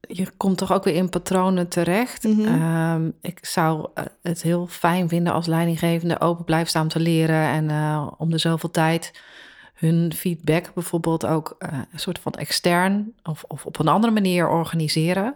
je 0.07 0.31
komt 0.37 0.57
toch 0.57 0.73
ook 0.73 0.83
weer 0.83 0.95
in 0.95 1.09
patronen 1.09 1.67
terecht. 1.67 2.23
Mhm. 2.23 2.45
Ehm, 2.45 3.09
ik 3.21 3.45
zou 3.45 3.89
eh, 3.93 4.03
het 4.21 4.41
heel 4.41 4.67
fijn 4.67 5.09
vinden 5.09 5.33
als 5.33 5.45
leidinggevende 5.45 6.19
open 6.19 6.45
blijft 6.45 6.69
staan 6.69 6.81
om 6.81 6.87
te 6.87 6.99
leren 6.99 7.47
en 7.47 7.69
eh, 7.69 8.07
om 8.17 8.29
de 8.29 8.37
zoveel 8.37 8.71
tijd 8.71 9.21
hun 9.73 10.13
feedback 10.13 10.73
bijvoorbeeld 10.73 11.25
ook 11.25 11.55
eh, 11.59 11.69
een 11.91 11.99
soort 11.99 12.19
van 12.19 12.31
extern 12.31 13.13
of, 13.23 13.43
of 13.47 13.65
op 13.65 13.79
een 13.79 13.87
andere 13.87 14.13
manier 14.13 14.49
organiseren. 14.49 15.35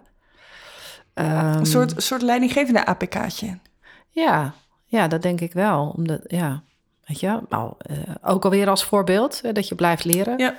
Ehm, 1.13 1.58
Een 1.58 1.65
soort, 1.65 2.03
soort 2.03 2.21
leidinggevende 2.21 2.86
APK'tje. 2.86 3.60
ja, 4.10 4.53
ja, 4.86 5.08
dat 5.08 5.21
denk 5.21 5.41
ik 5.41 5.53
wel. 5.53 5.93
Omdat, 5.97 6.21
ja, 6.27 6.63
weet 7.08 7.20
je, 7.20 7.39
nou, 7.50 7.74
ook 8.22 8.43
alweer 8.43 8.70
als 8.70 8.84
voorbeeld 8.84 9.56
dat 9.56 9.67
je 9.67 9.76
blijft 9.76 10.04
leren. 10.06 10.38
Ja. 10.38 10.56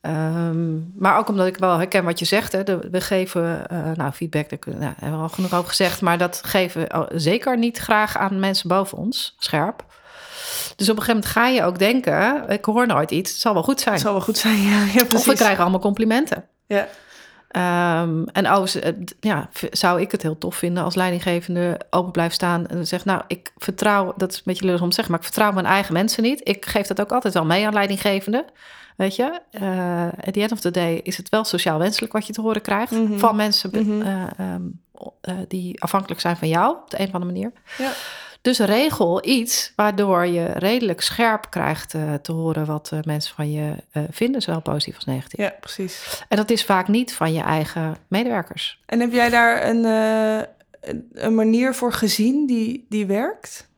Ehm, 0.00 0.98
maar 0.98 1.18
ook 1.18 1.28
omdat 1.28 1.46
ik 1.46 1.56
wel 1.56 1.76
herken 1.78 2.04
wat 2.04 2.18
je 2.18 2.24
zegt. 2.24 2.52
Hè, 2.52 2.62
de- 2.64 2.88
we 2.90 3.00
geven 3.00 3.68
eh, 3.68 3.90
nou, 3.94 4.12
feedback, 4.12 4.48
daar 4.50 4.58
kunnen- 4.58 4.80
nou, 4.80 4.92
hebben 4.98 5.18
we 5.18 5.24
al 5.24 5.30
genoeg 5.30 5.54
over 5.54 5.68
gezegd. 5.68 6.00
Maar 6.00 6.18
dat 6.18 6.40
geven 6.44 6.80
we 6.80 6.88
al- 6.90 7.08
zeker 7.14 7.58
niet 7.58 7.78
graag 7.78 8.16
aan 8.16 8.40
mensen 8.40 8.68
boven 8.68 8.98
ons, 8.98 9.34
scherp. 9.38 9.84
Dus 10.76 10.88
op 10.88 10.96
een 10.96 11.02
gegeven 11.02 11.06
moment 11.14 11.26
ga 11.26 11.46
je 11.48 11.64
ook 11.64 11.78
denken... 11.78 12.48
ik 12.48 12.64
hoor 12.64 12.86
nooit 12.86 13.10
iets, 13.10 13.30
het 13.30 13.40
zal 13.40 13.52
wel 13.54 13.62
goed 13.62 13.80
zijn. 13.80 13.94
Het 13.94 14.02
zal 14.02 14.12
wel 14.12 14.20
goed 14.22 14.38
zijn, 14.38 14.62
ja. 14.62 14.84
ja 14.94 15.02
of 15.14 15.24
we 15.24 15.34
krijgen 15.34 15.60
allemaal 15.62 15.80
complimenten. 15.80 16.44
Ja. 16.66 16.88
Ehm, 17.52 18.22
en 18.32 18.46
overigens 18.48 18.74
eh, 18.76 18.92
ja, 19.20 19.48
zou 19.70 20.00
ik 20.00 20.10
het 20.12 20.22
heel 20.22 20.38
tof 20.38 20.56
vinden 20.56 20.84
als 20.84 20.94
leidinggevende 20.94 21.80
open 21.90 22.12
blijft 22.12 22.34
staan 22.34 22.66
en 22.66 22.86
zegt, 22.86 23.04
nou, 23.04 23.22
ik 23.26 23.52
vertrouw, 23.56 24.12
dat 24.16 24.30
is 24.32 24.36
een 24.36 24.42
beetje 24.44 24.64
lullig 24.64 24.80
om 24.82 24.88
te 24.88 24.94
zeggen, 24.94 25.12
maar 25.14 25.22
ik 25.22 25.28
vertrouw 25.32 25.52
mijn 25.52 25.66
eigen 25.66 25.92
mensen 25.92 26.22
niet. 26.22 26.48
Ik 26.48 26.66
geef 26.66 26.86
dat 26.86 27.00
ook 27.00 27.12
altijd 27.12 27.34
wel 27.34 27.44
mee 27.44 27.66
aan 27.66 27.72
leidinggevende. 27.72 28.44
Weet 28.96 29.16
je, 29.16 29.40
Eh 29.50 30.06
at 30.26 30.32
the 30.32 30.40
end 30.40 30.52
of 30.52 30.60
the 30.60 30.70
day 30.70 31.00
is 31.02 31.16
het 31.16 31.28
wel 31.28 31.44
sociaal 31.44 31.78
wenselijk 31.78 32.12
wat 32.12 32.26
je 32.26 32.32
te 32.32 32.40
horen 32.40 32.62
krijgt 32.62 32.90
Mhm. 32.92 33.18
van 33.18 33.36
mensen 33.36 33.70
Mhm. 33.72 34.02
eh, 34.02 34.22
ehm, 34.38 34.62
eh, 35.20 35.34
die 35.48 35.82
afhankelijk 35.82 36.20
zijn 36.20 36.36
van 36.36 36.48
jou 36.48 36.76
op 36.76 36.90
de 36.90 37.00
een 37.00 37.06
of 37.06 37.12
andere 37.14 37.32
manier. 37.32 37.52
Ja. 37.78 37.90
Dus 38.42 38.58
regel 38.58 39.26
iets 39.26 39.72
waardoor 39.76 40.26
je 40.26 40.44
redelijk 40.44 41.00
scherp 41.00 41.46
krijgt 41.50 41.94
eh, 41.94 42.14
te 42.14 42.32
horen 42.32 42.66
wat 42.66 42.90
eh, 42.92 42.98
mensen 43.02 43.34
van 43.34 43.50
je 43.52 43.74
eh, 43.92 44.02
vinden, 44.10 44.42
zowel 44.42 44.60
positief 44.60 44.94
als 44.94 45.04
negatief. 45.04 45.38
ja, 45.40 45.54
precies. 45.60 46.24
En 46.28 46.36
dat 46.36 46.50
is 46.50 46.64
vaak 46.64 46.88
niet 46.88 47.14
van 47.14 47.32
je 47.32 47.40
eigen 47.42 47.96
medewerkers. 48.08 48.80
En 48.86 49.00
heb 49.00 49.12
jij 49.12 49.30
daar 49.30 49.68
een, 49.68 49.84
een- 51.12 51.34
manier 51.34 51.74
voor 51.74 51.92
gezien 51.92 52.46
die, 52.46 52.86
die 52.88 53.06
werkt? 53.06 53.68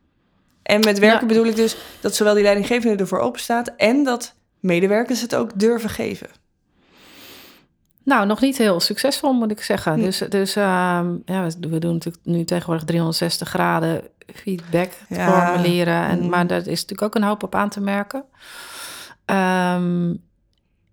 En 0.63 0.79
met 0.79 0.99
werken 0.99 1.27
Nou- 1.27 1.33
bedoel 1.33 1.45
ik 1.51 1.55
dus 1.55 1.77
dat 2.01 2.15
zowel 2.15 2.33
die 2.33 2.43
leidinggevende 2.43 2.97
ervoor 2.97 3.19
open 3.19 3.39
staat 3.41 3.67
en 3.77 4.03
dat 4.03 4.35
medewerkers 4.59 5.21
het 5.21 5.35
ook 5.35 5.59
durven 5.59 5.89
geven. 5.89 6.27
Nou, 8.03 8.25
nog 8.25 8.41
niet 8.41 8.57
heel 8.57 8.79
succesvol, 8.79 9.33
moet 9.33 9.51
ik 9.51 9.61
zeggen. 9.61 9.99
Dus, 9.99 10.17
dus 10.17 10.55
ehm, 10.55 11.15
ja, 11.25 11.43
we, 11.45 11.55
we 11.69 11.79
doen 11.79 11.93
natuurlijk 11.93 12.25
nu 12.25 12.43
tegenwoordig 12.43 12.83
360 12.85 13.49
graden 13.49 14.01
feedback 14.33 14.91
Ja. 15.09 15.25
formuleren. 15.51 16.03
En, 16.03 16.19
Mm. 16.23 16.29
Maar 16.29 16.47
daar 16.47 16.59
is 16.59 16.65
natuurlijk 16.81 17.01
ook 17.01 17.15
een 17.15 17.23
hoop 17.23 17.43
op 17.43 17.55
aan 17.55 17.69
te 17.69 17.81
merken. 17.81 18.23
Ehm, 19.25 20.11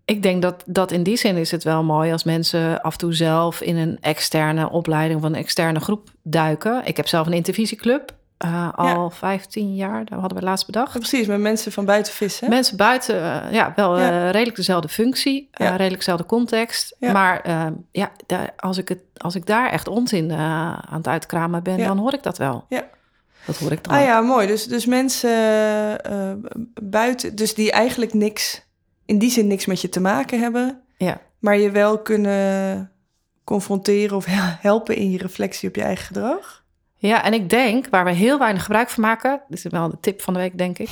ik 0.04 0.22
denk 0.22 0.42
dat, 0.42 0.62
dat 0.66 0.90
in 0.90 1.02
die 1.02 1.16
zin 1.16 1.36
is 1.36 1.50
het 1.50 1.64
wel 1.64 1.82
mooi 1.84 2.12
als 2.12 2.24
mensen 2.24 2.82
af 2.82 2.92
en 2.92 2.98
toe 2.98 3.14
zelf 3.14 3.60
in 3.60 3.76
een 3.76 3.98
externe 4.00 4.70
opleiding 4.70 5.20
of 5.20 5.26
een 5.26 5.34
externe 5.34 5.80
groep 5.80 6.08
duiken. 6.22 6.80
Ik 6.84 6.96
heb 6.96 7.06
zelf 7.08 7.26
een 7.26 7.32
intervisieclub. 7.32 8.20
eh, 8.42 8.68
al 8.74 9.10
15 9.10 9.74
jaar, 9.74 10.04
dat 10.04 10.18
hadden 10.20 10.38
we 10.38 10.44
laatst 10.44 10.66
bedacht. 10.66 10.92
Ja, 10.92 10.98
precies, 10.98 11.26
met 11.26 11.40
mensen 11.40 11.72
van 11.72 11.84
buiten 11.84 12.12
vissen. 12.12 12.48
Mensen 12.48 12.76
buiten, 12.76 13.42
eh, 13.44 13.52
ja, 13.52 13.72
wel 13.76 13.98
Ja. 13.98 14.10
eh, 14.10 14.30
redelijk 14.30 14.56
dezelfde 14.56 14.88
functie, 14.88 15.48
redelijk 15.52 15.96
dezelfde 15.96 16.26
context. 16.26 16.96
Maar 17.00 17.40
eh, 17.40 17.66
ja, 17.92 18.10
daar, 18.26 18.52
als, 18.56 18.78
ik 18.78 18.88
het, 18.88 18.98
als 19.16 19.34
ik 19.34 19.46
daar 19.46 19.70
echt 19.70 19.88
onzin 19.88 20.32
aan 20.32 20.82
het 20.96 21.08
uitkramen 21.08 21.62
ben, 21.62 21.78
dan 21.78 21.98
hoor 21.98 22.12
ik 22.14 22.22
dat 22.22 22.38
wel. 22.38 22.64
Ja. 22.68 22.84
Dat 23.46 23.56
hoor 23.56 23.72
ik 23.72 23.84
dan. 23.84 23.94
Ah 23.94 24.00
ook. 24.00 24.06
ja, 24.06 24.20
mooi. 24.20 24.46
Dus, 24.46 24.64
dus 24.66 24.86
mensen 24.86 25.30
eh, 26.04 26.32
buiten, 26.82 27.34
dus 27.36 27.54
die 27.54 27.72
eigenlijk 27.72 28.14
niks, 28.14 28.62
in 29.06 29.18
die 29.18 29.30
zin 29.30 29.46
niks 29.46 29.66
met 29.66 29.80
je 29.80 29.88
te 29.88 30.00
maken 30.00 30.40
hebben, 30.40 30.80
Ja. 30.96 31.20
maar 31.38 31.58
je 31.58 31.70
wel 31.70 31.98
kunnen 31.98 32.90
confronteren 33.44 34.16
of 34.16 34.24
helpen 34.60 34.96
in 34.96 35.10
je 35.10 35.18
reflectie 35.18 35.68
op 35.68 35.74
je 35.74 35.82
eigen 35.82 36.06
gedrag. 36.06 36.64
ja, 36.96 37.24
en 37.24 37.32
ik 37.32 37.50
denk, 37.50 37.86
waar 37.90 38.04
we 38.04 38.10
heel 38.10 38.38
weinig 38.38 38.62
gebruik 38.62 38.90
van 38.90 39.02
maken, 39.02 39.40
dit 39.48 39.64
is 39.64 39.70
wel 39.70 39.88
de 39.90 40.00
tip 40.00 40.22
van 40.22 40.32
de 40.34 40.40
week, 40.40 40.58
denk 40.58 40.78
ik, 40.78 40.88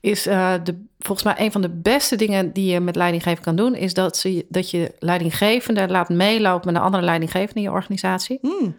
is 0.00 0.26
eh, 0.26 0.54
de, 0.64 0.84
volgens 0.98 1.26
mij 1.26 1.44
een 1.44 1.52
van 1.52 1.60
de 1.62 1.68
beste 1.70 2.16
dingen 2.16 2.52
die 2.52 2.70
je 2.72 2.80
met 2.80 2.96
leidinggeven 2.96 3.42
kan 3.42 3.56
doen, 3.56 3.74
is 3.74 3.94
dat, 3.94 4.16
ze, 4.16 4.46
dat 4.48 4.70
je 4.70 4.94
leidinggevende 4.98 5.88
laat 5.88 6.08
meelopen 6.08 6.66
met 6.66 6.76
een 6.76 6.86
andere 6.86 7.04
leidinggevende 7.04 7.54
in 7.54 7.62
je 7.62 7.70
organisatie. 7.70 8.38
Hmm, 8.42 8.76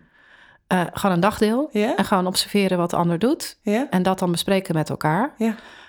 Eh, 0.72 0.82
gewoon 0.94 1.16
een 1.16 1.22
dagdeel. 1.22 1.70
En 1.72 2.06
gewoon 2.06 2.28
observeren 2.28 2.78
wat 2.78 2.90
de 2.90 2.96
ander 2.96 3.20
doet. 3.20 3.58
En 3.90 4.04
dat 4.04 4.20
dan 4.20 4.32
bespreken 4.32 4.76
met 4.76 4.90
elkaar. 4.90 5.34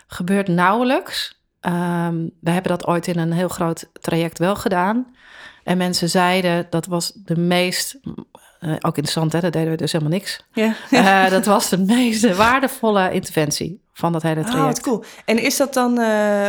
Gebeurt 0.07 0.49
nauwelijks. 0.49 1.41
Ehm, 1.61 2.17
we 2.41 2.51
hebben 2.51 2.71
dat 2.71 2.87
ooit 2.87 3.07
in 3.07 3.19
een 3.19 3.33
heel 3.33 3.49
groot 3.49 3.89
traject 3.93 4.39
wel 4.39 4.57
gedaan. 4.57 5.15
En 5.65 5.77
mensen 5.77 6.09
zeiden 6.09 6.67
dat 6.71 6.87
was 6.87 7.13
de 7.25 7.37
meest, 7.37 7.99
eh, 8.61 8.71
ook 8.81 8.97
interessant 8.97 9.33
hè, 9.33 9.41
dat 9.41 9.53
deden 9.53 9.71
we 9.71 9.77
dus 9.77 9.93
helemaal 9.93 10.13
niks. 10.13 10.41
Ja. 10.53 10.75
Eh, 10.91 11.31
dat 11.31 11.45
was 11.47 11.69
de 11.69 11.79
meest 11.79 12.37
waardevolle 12.37 13.13
interventie 13.13 13.83
van 13.93 14.13
dat 14.13 14.23
hele 14.23 14.41
Ah, 14.45 14.51
traject. 14.51 14.67
wat 14.77 14.81
cool. 14.81 15.05
En 15.25 15.39
is 15.43 15.57
dat 15.57 15.75
dan 15.75 15.93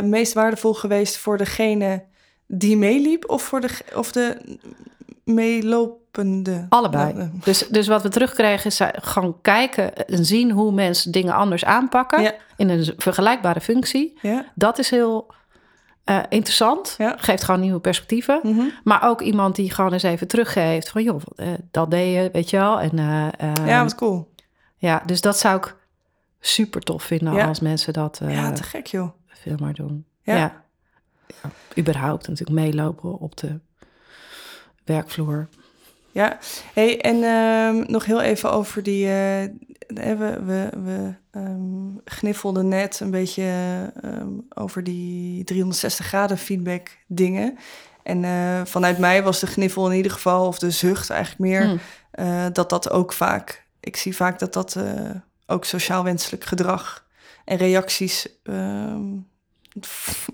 meest 0.09 0.33
waardevol 0.33 0.73
geweest 0.73 1.17
voor 1.17 1.37
degene 1.37 2.03
die 2.47 2.77
meeliep 2.77 3.29
of 3.29 3.41
voor 3.43 3.61
de, 3.61 3.69
of 3.95 4.11
de 4.11 4.57
meelopende? 5.23 6.65
Allebei. 6.69 7.29
Dus, 7.43 7.67
dus 7.67 7.88
wat 7.88 8.01
we 8.03 8.09
terugkregen 8.09 8.65
is 8.65 8.75
zij- 8.75 8.95
gewoon 9.01 9.38
kijken 9.41 10.07
en 10.07 10.25
zien 10.25 10.51
hoe 10.51 10.71
mensen 10.71 11.12
dingen 11.12 11.33
anders 11.33 11.65
aanpakken 11.65 12.21
Ja. 12.21 12.33
in 12.57 12.69
een 12.69 12.93
vergelijkbare 12.97 13.62
functie. 13.62 14.17
Ja. 14.21 14.45
Dat 14.55 14.79
is 14.79 14.89
heel 14.89 15.31
eh, 16.03 16.19
interessant. 16.29 16.97
Geeft 17.15 17.43
gewoon 17.43 17.59
nieuwe 17.62 17.79
perspectieven. 17.79 18.39
Mhm. 18.43 18.62
Maar 18.83 19.09
ook 19.09 19.21
iemand 19.21 19.55
die 19.55 19.71
gewoon 19.71 19.93
eens 19.93 20.03
even 20.03 20.27
teruggeeft 20.27 20.89
van 20.89 21.03
joh, 21.03 21.21
eh, 21.36 21.47
dat 21.71 21.91
deed 21.91 22.13
je, 22.15 22.29
weet 22.31 22.49
je 22.49 22.57
wel. 22.57 22.79
En, 22.79 22.99
eh, 22.99 23.27
eh, 23.38 23.67
ja, 23.67 23.83
wat 23.83 23.95
cool. 23.95 24.31
ja, 24.77 25.01
dus 25.05 25.21
dat 25.21 25.38
zou 25.39 25.57
ik 25.57 25.75
super 26.39 26.81
tof 26.81 27.03
vinden 27.03 27.47
als 27.47 27.59
mensen 27.59 27.93
dat 27.93 28.19
eh, 28.21 28.33
ja, 28.33 28.51
te 28.51 28.63
gek 28.63 28.88
joh. 28.88 29.09
veel 29.27 29.55
maar 29.59 29.73
doen. 29.73 30.05
Ja. 30.21 30.36
Ja. 30.36 30.62
Überhaupt 31.77 32.27
natuurlijk 32.27 32.59
meelopen 32.59 33.17
op 33.19 33.38
de 33.38 33.59
werkvloer. 34.85 35.47
Ja, 36.11 36.37
hey, 36.73 37.01
en 37.01 37.23
ehm, 37.23 37.91
nog 37.91 38.05
heel 38.05 38.21
even 38.21 38.51
over 38.51 38.83
die. 38.83 39.05
eh, 39.05 39.43
we 39.87 40.39
we, 40.45 40.69
we 40.83 41.13
ehm, 41.31 41.97
gniffelden 42.05 42.67
net 42.67 42.99
een 42.99 43.11
beetje 43.11 43.43
ehm, 44.01 44.29
over 44.53 44.83
die 44.83 45.43
360 45.43 46.05
graden 46.05 46.37
feedback 46.37 46.97
dingen. 47.07 47.57
En 48.03 48.23
eh, 48.23 48.61
vanuit 48.65 48.97
mij 48.97 49.23
was 49.23 49.39
de 49.39 49.47
gniffel 49.47 49.89
in 49.91 49.95
ieder 49.97 50.11
geval, 50.11 50.47
of 50.47 50.59
de 50.59 50.71
zucht 50.71 51.09
eigenlijk 51.09 51.41
meer, 51.41 51.63
Hm. 51.67 51.77
eh, 52.11 52.45
dat 52.53 52.69
dat 52.69 52.89
ook 52.89 53.13
vaak. 53.13 53.65
Ik 53.79 53.95
zie 53.97 54.15
vaak 54.15 54.39
dat 54.39 54.53
dat 54.53 54.77
ook 55.47 55.65
sociaal 55.65 56.03
wenselijk 56.03 56.43
gedrag 56.43 57.05
en 57.45 57.57
reacties 57.57 58.27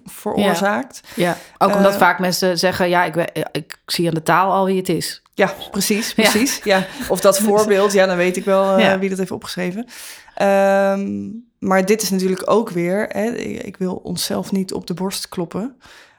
veroorzaakt. 0.06 1.02
Ja, 1.16 1.38
ook 1.58 1.76
omdat 1.76 1.92
Eh, 1.94 1.98
vaak 1.98 2.20
mensen 2.20 2.58
zeggen, 2.58 2.90
ja, 2.90 3.04
ik, 3.06 3.16
ik 3.52 3.78
zie 3.86 4.08
aan 4.08 4.14
de 4.14 4.24
taal 4.24 4.52
al 4.52 4.66
wie 4.66 4.78
het 4.78 4.90
is. 4.90 5.22
Ja, 5.34 5.54
precies, 5.72 6.14
precies. 6.14 6.60
Ja. 6.64 6.86
Of 7.10 7.20
dat 7.20 7.40
voorbeeld, 7.50 7.92
ja, 7.94 8.06
dan 8.06 8.18
weet 8.18 8.38
ik 8.38 8.46
wel 8.46 8.78
eh, 8.78 8.84
Ja. 8.84 9.00
wie 9.00 9.10
dat 9.10 9.18
heeft 9.18 9.32
opgeschreven. 9.32 9.86
Ehm, 10.36 11.28
maar 11.60 11.86
dit 11.86 12.02
is 12.02 12.10
natuurlijk 12.10 12.42
ook 12.52 12.70
weer, 12.70 13.06
hè, 13.10 13.32
ik 13.38 13.78
wil 13.78 13.96
onszelf 13.96 14.52
niet 14.52 14.74
op 14.74 14.88
de 14.88 14.94
borst 14.94 15.30
kloppen, 15.30 15.76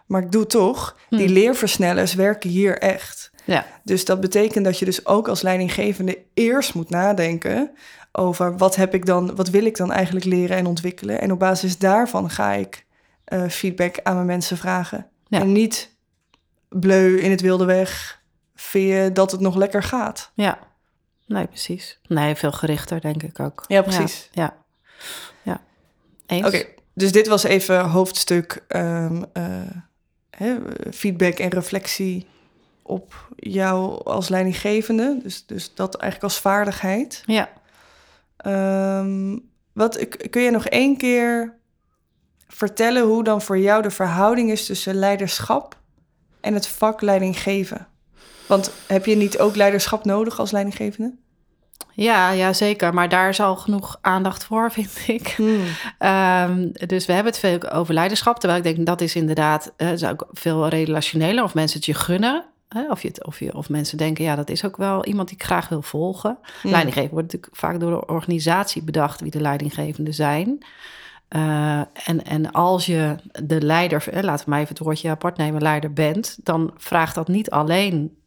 maar 0.07 0.23
ik 0.23 0.33
doe 0.33 0.47
toch. 0.47 0.97
Die 1.09 1.27
Hm. 1.27 1.33
leerversnellers 1.33 2.15
werken 2.15 2.51
hier 2.51 2.79
echt. 2.79 3.31
Ja, 3.45 3.67
Dus 3.85 4.05
dat 4.05 4.21
betekent 4.21 4.65
dat 4.65 4.79
je 4.79 4.85
dus 4.85 5.07
ook 5.07 5.29
als 5.29 5.43
leidinggevende 5.43 6.19
eerst 6.35 6.75
moet 6.75 6.91
nadenken 6.91 7.71
over 8.13 8.57
wat 8.57 8.77
heb 8.77 8.95
ik 8.95 9.07
dan, 9.07 9.37
wat 9.37 9.49
wil 9.51 9.65
ik 9.65 9.77
dan 9.77 9.93
eigenlijk 9.93 10.27
leren 10.27 10.57
en 10.57 10.67
ontwikkelen. 10.67 11.21
En 11.21 11.33
op 11.33 11.39
basis 11.39 11.79
daarvan 11.79 12.31
ga 12.31 12.53
ik 12.53 12.85
eh, 13.31 13.49
feedback 13.49 14.01
aan 14.03 14.15
mijn 14.15 14.27
mensen 14.27 14.57
vragen. 14.57 15.07
Ja. 15.27 15.41
En 15.41 15.53
niet 15.53 15.97
bleu 16.69 17.19
in 17.21 17.31
het 17.31 17.41
wilde 17.41 17.65
weg. 17.65 18.23
Vind 18.55 18.89
je 18.89 19.11
dat 19.13 19.31
het 19.31 19.41
nog 19.41 19.57
lekker 19.57 19.83
gaat? 19.83 20.31
ja. 20.35 20.69
Nee, 21.27 21.47
precies. 21.47 21.99
Nee, 22.09 22.35
veel 22.35 22.53
gerichter, 22.53 23.01
denk 23.01 23.23
ik 23.23 23.41
ook. 23.41 23.65
Ja, 23.69 23.83
precies. 23.83 24.29
Ja, 24.33 24.57
ja. 25.43 25.61
Eens? 26.27 26.47
Oké, 26.47 26.65
dus 26.95 27.13
dit 27.13 27.27
was 27.27 27.43
even 27.43 27.85
hoofdstuk 27.85 28.65
ehm, 28.69 29.23
eh, 29.33 30.57
feedback 30.91 31.39
en 31.39 31.49
reflectie 31.49 32.27
op 32.83 33.29
jou 33.37 34.05
als 34.05 34.29
leidinggevende. 34.29 35.19
Dus, 35.23 35.47
dus 35.47 35.75
dat 35.75 35.95
eigenlijk 35.95 36.33
als 36.33 36.43
vaardigheid. 36.43 37.23
Ja. 37.27 37.49
Ehm, 38.37 39.39
wat, 39.73 40.09
kun 40.31 40.43
je 40.43 40.51
nog 40.51 40.67
één 40.67 40.97
keer 40.97 41.59
vertellen 42.51 43.03
hoe 43.03 43.25
dan 43.25 43.43
voor 43.43 43.59
jou 43.59 43.83
de 43.83 43.91
verhouding 43.91 44.51
is 44.51 44.67
tussen 44.67 44.95
leiderschap 44.95 45.79
en 46.41 46.55
het 46.55 46.67
vak 46.67 47.01
leidinggeven? 47.01 47.87
Want 48.47 48.73
heb 48.87 49.07
je 49.07 49.17
niet 49.17 49.39
ook 49.39 49.57
leiderschap 49.57 50.05
nodig 50.05 50.39
als 50.39 50.51
leidinggevende? 50.51 51.15
Ja, 51.93 52.31
ja, 52.31 52.53
zeker. 52.53 52.95
Maar 52.95 53.09
daar 53.09 53.29
is 53.29 53.41
al 53.41 53.57
genoeg 53.57 53.99
aandacht 54.01 54.45
voor, 54.45 54.71
vind 54.81 55.03
ik. 55.07 55.37
Ehm, 55.99 56.69
dus 56.73 57.07
we 57.07 57.13
hebben 57.13 57.33
het 57.33 57.41
veel 57.41 57.71
over 57.71 57.95
leiderschap. 57.95 58.39
Terwijl 58.39 58.65
ik 58.65 58.75
denk, 58.75 58.87
dat 58.87 59.01
is 59.01 59.15
inderdaad 59.15 59.73
eh, 59.77 59.93
is 59.93 60.05
ook 60.05 60.27
veel 60.33 60.69
relationeler. 60.69 61.45
Of 61.45 61.55
mensen 61.55 61.77
het 61.77 61.87
je 61.87 61.95
gunnen. 61.95 62.45
Hè? 62.69 62.91
Of, 62.91 63.03
je 63.03 63.09
het, 63.09 63.27
of, 63.27 63.39
je, 63.39 63.55
of 63.55 63.69
mensen 63.69 63.99
denken, 63.99 64.25
ja, 64.25 64.37
dat 64.37 64.51
is 64.51 64.65
ook 64.65 64.77
wel 64.77 65.05
iemand 65.05 65.29
die 65.29 65.37
ik 65.37 65.45
graag 65.45 65.69
wil 65.69 65.83
volgen. 65.83 66.39
Hmm. 66.61 66.71
Leidinggever 66.71 67.11
wordt 67.11 67.33
natuurlijk 67.33 67.57
vaak 67.57 67.81
door 67.81 67.91
de 67.91 68.07
organisatie 68.07 68.83
bedacht 68.83 69.21
wie 69.21 69.31
de 69.31 69.41
leidinggevenden 69.41 70.15
zijn. 70.15 70.65
Eh, 71.31 71.81
en, 72.05 72.25
en 72.25 72.53
als 72.53 72.87
je 72.87 73.17
de 73.45 73.61
leider, 73.61 74.09
eh, 74.09 74.23
laten 74.23 74.45
we 74.45 74.51
maar 74.51 74.59
even 74.61 74.75
het 74.75 74.85
woordje 74.85 75.11
apart 75.11 75.37
nemen, 75.37 75.63
leider 75.63 75.93
bent, 75.93 76.39
dan 76.43 76.73
vraagt 76.77 77.15
dat 77.15 77.29
niet 77.29 77.51
alleen 77.51 78.19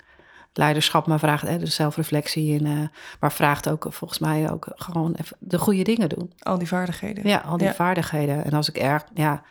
leiderschap, 0.53 1.07
maar 1.07 1.19
vraagt 1.19 1.43
eh, 1.43 1.59
dus 1.59 1.75
zelfreflectie 1.75 2.59
en, 2.59 2.65
eh, 2.65 2.87
maar 3.19 3.31
vraagt 3.31 3.69
ook 3.69 3.85
volgens 3.89 4.19
mij 4.19 4.51
ook 4.51 4.67
gewoon 4.75 5.13
even 5.21 5.37
de 5.39 5.57
goede 5.59 5.83
dingen 5.83 6.09
doen. 6.09 6.31
Al 6.39 6.57
die 6.57 6.67
vaardigheden. 6.67 7.27
Ja, 7.27 7.37
al 7.45 7.57
die 7.57 7.67
Ja. 7.67 7.73
vaardigheden. 7.73 8.45
En 8.45 8.51
als 8.53 8.69
ik 8.69 8.77
erg, 8.77 9.03
ja, 9.13 9.41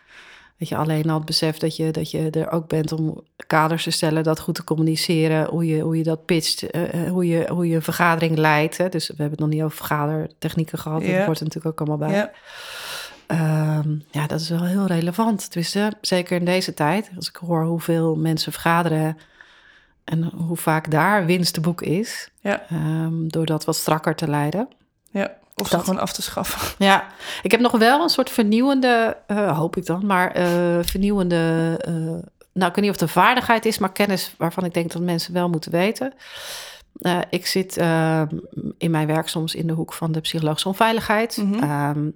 weet 0.57 0.69
je, 0.69 0.77
alleen 0.77 1.11
al 1.11 1.17
het 1.17 1.25
besef 1.27 1.57
dat 1.59 1.77
je, 1.77 1.91
dat 1.91 2.11
je 2.11 2.31
er 2.31 2.51
ook 2.51 2.69
bent 2.69 2.93
om 2.93 3.23
kaders 3.47 3.83
te 3.83 3.91
stellen, 3.91 4.23
dat 4.23 4.41
goed 4.41 4.55
te 4.55 4.65
communiceren, 4.65 5.47
hoe 5.49 5.67
je, 5.67 5.81
hoe 5.81 5.97
je 5.97 6.03
dat 6.03 6.25
pitcht, 6.25 6.71
eh, 6.71 7.11
hoe, 7.11 7.27
je, 7.27 7.47
hoe 7.51 7.69
je 7.69 7.75
een 7.75 7.83
vergadering 7.83 8.37
leidt. 8.37 8.77
Hè. 8.77 8.89
Dus 8.89 9.07
we 9.07 9.15
hebben 9.17 9.31
het 9.31 9.41
nog 9.41 9.49
niet 9.49 9.63
over 9.63 9.77
vergadertechnieken 9.77 10.79
gehad, 10.79 11.03
Ja. 11.03 11.17
dat 11.17 11.27
hoort 11.27 11.39
er 11.39 11.45
natuurlijk 11.45 11.81
ook 11.81 11.89
allemaal 11.89 12.09
bij. 12.09 12.17
Ja. 12.19 12.31
Ehm, 13.33 13.95
ja, 14.11 14.27
dat 14.27 14.41
is 14.41 14.49
wel 14.49 14.65
heel 14.65 14.87
relevant. 14.87 15.53
Dus 15.53 15.77
zeker 16.01 16.37
in 16.37 16.45
deze 16.45 16.75
tijd, 16.75 17.11
als 17.17 17.29
ik 17.29 17.37
hoor 17.37 17.65
hoeveel 17.65 18.17
mensen 18.17 18.53
vergaderen 18.53 19.19
en 20.05 20.23
hoe 20.23 20.57
vaak 20.57 20.91
daar 20.91 21.27
winst 21.27 21.55
te 21.55 21.61
boeken 21.61 21.87
is, 21.87 22.31
Ja. 22.41 22.63
ehm, 22.69 23.27
door 23.29 23.47
dat 23.47 23.65
wat 23.65 23.77
strakker 23.77 24.15
te 24.15 24.29
leiden. 24.29 24.69
ja. 25.11 25.41
Of 25.57 25.69
Dat- 25.69 25.81
gewoon 25.85 26.01
af 26.01 26.13
te 26.13 26.23
schaffen. 26.23 26.75
Ja, 26.87 27.05
ik 27.43 27.51
heb 27.51 27.61
nog 27.61 27.73
wel 27.73 28.03
een 28.03 28.09
soort 28.09 28.31
vernieuwende, 28.31 29.17
eh, 29.27 29.59
hoop 29.59 29.77
ik 29.77 29.87
dan, 29.87 30.07
maar 30.07 30.31
eh, 30.31 30.79
vernieuwende, 30.83 31.75
eh, 31.81 31.93
nou 32.53 32.69
ik 32.71 32.75
weet 32.75 32.77
niet 32.77 32.85
of 32.89 32.93
het 32.93 33.01
een 33.01 33.09
vaardigheid 33.09 33.65
is, 33.65 33.79
maar 33.79 33.93
kennis 33.93 34.35
waarvan 34.39 34.65
ik 34.65 34.75
denk 34.75 34.93
dat 34.93 35.03
mensen 35.03 35.33
wel 35.33 35.49
moeten 35.49 35.71
weten. 35.73 36.13
Eh, 37.01 37.19
ik 37.31 37.47
zit 37.47 37.77
eh, 37.77 38.23
in 38.79 38.91
mijn 38.91 39.07
werk 39.07 39.29
soms 39.29 39.55
in 39.55 39.67
de 39.67 39.73
hoek 39.73 39.93
van 39.93 40.13
de 40.13 40.21
psychologische 40.21 40.69
onveiligheid. 40.69 41.45
Ehm, 41.61 42.09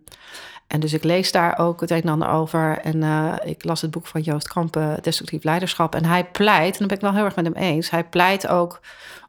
en 0.66 0.80
dus 0.80 0.92
ik 0.92 1.04
lees 1.04 1.32
daar 1.32 1.58
ook 1.58 1.80
het 1.80 1.90
een 1.90 2.02
en 2.02 2.08
ander 2.08 2.28
over. 2.28 2.78
En 2.78 3.02
eh, 3.02 3.32
ik 3.44 3.64
las 3.64 3.80
het 3.80 3.90
boek 3.90 4.06
van 4.06 4.20
Joost 4.20 4.48
Kampen, 4.48 4.98
Destructief 5.02 5.44
Leiderschap. 5.44 5.94
En 5.94 6.04
hij 6.04 6.24
pleit, 6.24 6.72
en 6.72 6.78
daar 6.78 6.88
ben 6.88 6.96
ik 6.96 7.02
wel 7.02 7.12
heel 7.14 7.24
erg 7.24 7.36
met 7.36 7.44
hem 7.44 7.54
eens, 7.54 7.90
hij 7.90 8.04
pleit 8.04 8.48
ook 8.48 8.80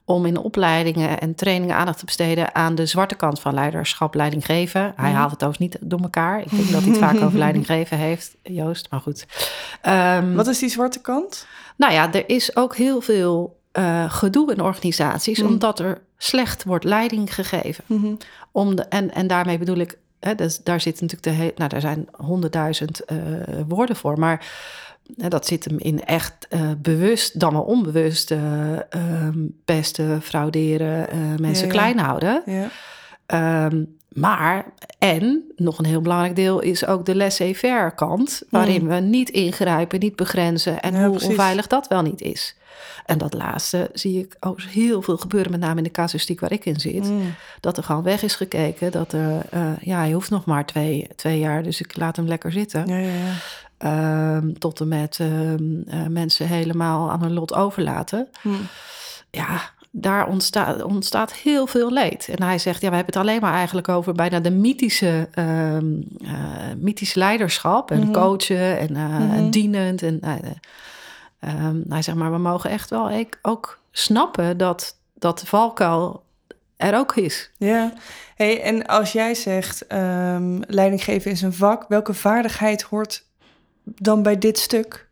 om 0.06 0.26
in 0.26 0.38
opleidingen 0.38 1.20
en 1.20 1.36
trainingen 1.36 1.76
aandacht 1.76 2.00
te 2.00 2.06
besteden 2.06 2.56
aan 2.56 2.76
de 2.76 2.86
zwarte 2.86 3.16
kant 3.16 3.40
van 3.40 3.54
leiderschap, 3.54 4.14
leiding 4.16 4.46
geven. 4.46 4.82
Hij 4.96 5.10
Mhm. 5.10 5.18
haalt 5.18 5.32
het 5.32 5.44
overigens 5.44 5.80
niet 5.82 5.90
door 5.90 6.00
elkaar. 6.02 6.40
Ik 6.42 6.50
denk 6.50 6.70
dat 6.72 6.82
hij 6.82 6.90
het 6.90 7.00
vaak 7.00 7.22
over 7.22 7.38
leiding 7.46 7.66
geven 7.66 7.98
heeft, 7.98 8.36
Joost, 8.44 8.88
maar 8.90 9.00
goed. 9.00 9.26
Ehm, 9.82 10.34
Wat 10.34 10.48
is 10.48 10.60
die 10.60 10.70
zwarte 10.70 11.02
kant? 11.02 11.48
nou 11.78 11.94
ja, 11.94 12.14
er 12.14 12.30
is 12.30 12.56
ook 12.56 12.76
heel 12.76 13.02
veel 13.02 13.56
eh, 13.72 14.12
gedoe 14.12 14.54
in 14.54 14.62
organisaties, 14.62 15.42
Mm. 15.42 15.48
omdat 15.48 15.80
er 15.80 16.02
slecht 16.18 16.64
wordt 16.64 16.84
leiding 16.84 17.34
gegeven. 17.34 17.84
Mhm. 17.88 18.14
Om 18.52 18.76
de, 18.76 18.84
en, 18.84 19.14
en 19.14 19.28
daarmee 19.28 19.58
bedoel 19.58 19.78
ik, 19.78 19.98
hè, 20.20 20.36
dus 20.36 20.64
daar 20.64 20.82
zit 20.82 21.02
natuurlijk 21.02 21.24
de 21.24 21.30
hele, 21.30 21.54
nou, 21.56 21.70
daar 21.70 21.82
zijn 21.82 22.08
honderdduizend 22.12 23.06
eh, 23.06 23.18
woorden 23.68 23.96
voor, 23.96 24.20
maar 24.20 24.46
hè, 25.18 25.28
dat 25.28 25.46
zit 25.46 25.66
hem 25.66 25.80
in 25.80 26.04
echt 26.04 26.48
eh, 26.50 26.72
bewust, 26.78 27.40
dan 27.40 27.54
wel 27.54 27.62
onbewust, 27.62 28.32
eh, 28.32 28.94
ehm, 28.94 29.46
pesten, 29.66 30.22
frauderen, 30.22 31.08
mensen 31.42 31.68
Ja, 31.68 31.74
ja. 31.74 31.80
klein 31.80 32.00
houden. 32.00 32.44
Ja. 32.46 32.70
Ehm, 33.26 33.84
maar, 34.08 34.66
en 35.00 35.44
nog 35.56 35.78
een 35.78 35.86
heel 35.86 36.02
belangrijk 36.02 36.36
deel 36.36 36.60
is 36.60 36.86
ook 36.86 37.06
de 37.06 37.16
laissez-faire 37.16 37.96
kant, 37.96 38.42
waarin 38.50 38.88
we 38.88 38.96
niet 38.96 39.30
ingrijpen, 39.30 40.00
niet 40.00 40.16
begrenzen 40.16 40.80
en. 40.80 40.94
Ja, 40.94 41.02
hoe 41.02 41.10
precies. 41.10 41.28
onveilig 41.30 41.68
dat 41.68 41.88
wel 41.88 42.02
niet 42.02 42.22
is. 42.22 42.57
En 43.06 43.18
dat 43.18 43.34
laatste 43.34 43.90
zie 43.94 44.20
ik 44.20 44.36
ook 44.40 44.62
heel 44.62 45.02
veel 45.02 45.18
gebeuren, 45.18 45.52
met 45.52 45.60
name 45.60 45.78
in 45.78 45.84
de 45.84 45.92
casuïstiek 45.92 46.40
waar 46.40 46.52
ik 46.52 46.66
in 46.66 46.80
zit. 46.80 47.04
Mm. 47.10 47.34
Dat 47.60 47.78
er 47.78 47.84
gewoon 47.84 48.04
weg 48.04 48.24
is 48.24 48.36
gekeken, 48.36 48.92
dat 48.92 49.14
er, 49.14 49.42
eh, 49.50 49.72
ja, 49.82 49.98
hij 49.98 50.12
hoeft 50.12 50.30
nog 50.30 50.46
maar 50.46 50.66
twee, 50.66 51.08
twee 51.16 51.40
jaar, 51.40 51.64
dus 51.64 51.80
ik 51.82 51.98
laat 51.98 52.16
hem 52.16 52.28
lekker 52.28 52.52
zitten. 52.52 52.88
Ja, 52.88 52.98
ja, 52.98 53.12
ja. 53.14 53.34
Ehm, 53.78 54.54
tot 54.54 54.80
en 54.80 54.88
met 54.88 55.18
ehm, 55.20 55.82
eh, 55.88 56.06
mensen 56.10 56.48
helemaal 56.48 57.12
aan 57.12 57.22
hun 57.22 57.34
lot 57.34 57.54
overlaten. 57.54 58.28
Mm. 58.42 58.58
Ja, 59.32 59.62
daar 59.92 60.28
ontstaat, 60.28 60.84
ontstaat 60.84 61.34
heel 61.34 61.68
veel 61.68 61.92
leed. 61.92 62.28
En 62.36 62.44
hij 62.44 62.58
zegt, 62.60 62.82
ja, 62.82 62.90
we 62.90 62.96
hebben 62.96 63.14
het 63.14 63.24
alleen 63.24 63.42
maar 63.42 63.54
eigenlijk 63.54 63.90
over 63.90 64.14
bijna 64.14 64.40
de 64.40 64.52
mythische, 64.52 65.28
ehm, 65.32 65.86
eh, 66.24 66.32
mythische 66.78 67.20
leiderschap 67.20 67.92
en 67.92 68.00
Mhm. 68.00 68.12
coachen 68.12 68.80
en, 68.80 68.96
eh, 68.96 69.04
Mhm. 69.20 69.32
en 69.32 69.50
dienend. 69.52 70.02
En, 70.02 70.20
eh, 71.40 71.54
ehm, 71.66 71.82
hij 71.90 72.02
zegt, 72.02 72.18
maar 72.18 72.32
we 72.32 72.38
mogen 72.38 72.70
echt 72.70 72.90
wel 72.90 73.12
ik- 73.12 73.40
ook 73.42 73.80
snappen 73.92 74.58
dat, 74.58 74.98
dat 75.14 75.40
de 75.40 75.46
valkuil 75.46 76.24
er 76.78 76.98
ook 76.98 77.16
is. 77.16 77.52
Ja. 77.58 77.94
Hey, 78.36 78.62
en 78.62 78.86
als 78.86 79.12
jij 79.12 79.36
zegt 79.36 79.88
ehm 79.88 80.60
leidinggeven 80.68 81.32
is 81.32 81.42
een 81.42 81.54
vak, 81.54 81.86
welke 81.88 82.14
vaardigheid 82.14 82.82
hoort 82.82 83.26
dan 83.84 84.24
bij 84.24 84.38
dit 84.38 84.58
stuk? 84.60 85.08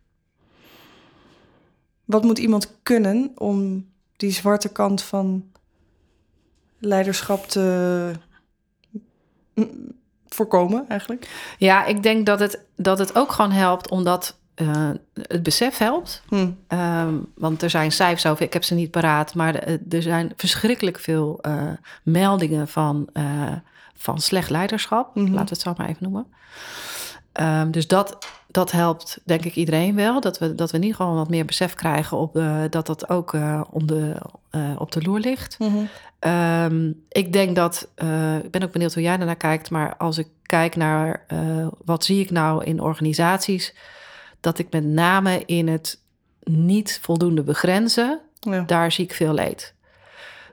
Wat 2.04 2.22
moet 2.24 2.38
iemand 2.38 2.72
kunnen 2.82 3.32
om 3.34 3.88
die 4.16 4.30
zwarte 4.30 4.68
kant 4.68 5.02
van 5.02 5.50
leiderschap 6.78 7.46
te 7.46 8.12
mm, 9.54 9.92
voorkomen 10.28 10.84
eigenlijk? 10.88 11.54
Ja, 11.58 11.84
ik 11.84 12.02
denk 12.02 12.26
dat 12.26 12.40
het, 12.40 12.60
dat 12.76 12.98
het 12.98 13.16
ook 13.16 13.32
gewoon 13.32 13.52
helpt 13.52 13.90
omdat 13.90 14.38
eh, 14.56 14.90
het 15.28 15.42
besef 15.42 15.78
helpt. 15.78 16.22
Hm. 16.28 16.50
Ehm, 16.68 17.14
want 17.34 17.62
er 17.62 17.70
zijn 17.70 17.92
cijfers 17.92 18.26
over, 18.26 18.44
ik 18.44 18.52
heb 18.52 18.64
ze 18.64 18.74
niet 18.74 18.90
paraat, 18.90 19.34
maar 19.34 19.54
er- 19.54 19.80
er 19.90 20.02
zijn 20.02 20.32
verschrikkelijk 20.36 20.98
veel 20.98 21.38
eh, 21.40 21.62
meldingen 22.02 22.68
van, 22.68 23.08
eh, 23.12 23.52
van 23.96 24.20
slecht 24.20 24.50
leiderschap. 24.50 25.14
Mhm. 25.14 25.24
Laten 25.32 25.44
we 25.44 25.50
het 25.52 25.60
zo 25.60 25.74
maar 25.76 25.88
even 25.88 26.02
noemen. 26.02 26.26
Ehm, 27.32 27.70
dus 27.70 27.86
dat, 27.86 28.26
dat 28.46 28.70
helpt 28.72 29.20
denk 29.24 29.44
ik 29.44 29.54
iedereen 29.54 29.94
wel. 29.94 30.20
Dat 30.20 30.38
we, 30.38 30.54
dat 30.54 30.70
we 30.70 30.76
in 30.76 30.82
ieder 30.82 30.96
geval 30.98 31.14
wat 31.14 31.28
meer 31.28 31.44
besef 31.44 31.74
krijgen 31.74 32.16
op 32.16 32.36
eh, 32.36 32.60
dat 32.70 32.86
dat 32.86 33.08
ook 33.08 33.34
eh, 33.34 33.60
om 33.70 33.86
de, 33.86 34.16
eh, 34.50 34.60
op 34.78 34.92
de 34.92 35.02
loer 35.02 35.18
ligt. 35.20 35.58
Mhm. 35.58 35.76
Ehm, 36.18 36.90
ik 37.08 37.32
denk 37.32 37.56
dat, 37.56 37.88
eh, 37.94 38.36
ik 38.36 38.50
ben 38.50 38.62
ook 38.62 38.72
benieuwd 38.72 38.94
hoe 38.94 39.02
jij 39.02 39.16
daarnaar 39.16 39.36
kijkt, 39.36 39.70
maar 39.70 39.96
als 39.96 40.18
ik 40.18 40.28
kijk 40.42 40.76
naar 40.76 41.24
eh, 41.26 41.66
wat 41.84 42.04
zie 42.04 42.20
ik 42.20 42.30
nou 42.30 42.64
in 42.64 42.80
organisaties, 42.80 43.74
dat 44.46 44.58
ik 44.58 44.66
met 44.70 44.84
name 44.84 45.42
in 45.46 45.68
het 45.68 46.00
niet 46.44 46.98
voldoende 47.02 47.42
begrenzen, 47.42 48.20
Ja. 48.40 48.60
daar 48.66 48.92
zie 48.92 49.04
ik 49.04 49.14
veel 49.14 49.34
leed. 49.34 49.74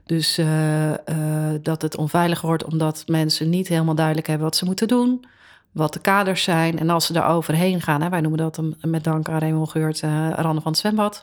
Dus 0.06 0.38
eh, 0.38 0.92
eh, 0.94 1.60
dat 1.62 1.82
het 1.82 1.98
onveilig 1.98 2.42
wordt 2.42 2.64
omdat 2.64 3.04
mensen 3.08 3.50
niet 3.50 3.68
helemaal 3.68 3.96
duidelijk 3.96 4.28
hebben 4.28 4.46
wat 4.46 4.56
ze 4.56 4.66
moeten 4.66 4.88
doen, 4.88 5.26
wat 5.72 5.94
de 5.94 6.00
kaders 6.00 6.44
zijn. 6.44 6.80
En 6.80 6.90
als 6.90 7.06
ze 7.06 7.14
daar 7.14 7.30
overheen 7.30 7.82
gaan, 7.82 8.02
hè, 8.02 8.10
wij 8.10 8.22
noemen 8.22 8.40
dat 8.40 8.58
een- 8.58 8.76
met 8.82 9.04
dank 9.04 9.30
aan 9.30 9.40
Raymond 9.40 9.70
Geurt, 9.70 10.02
eh 10.02 10.30
randen 10.36 10.62
van 10.64 10.72
het 10.72 10.82
zwembad. 10.82 11.22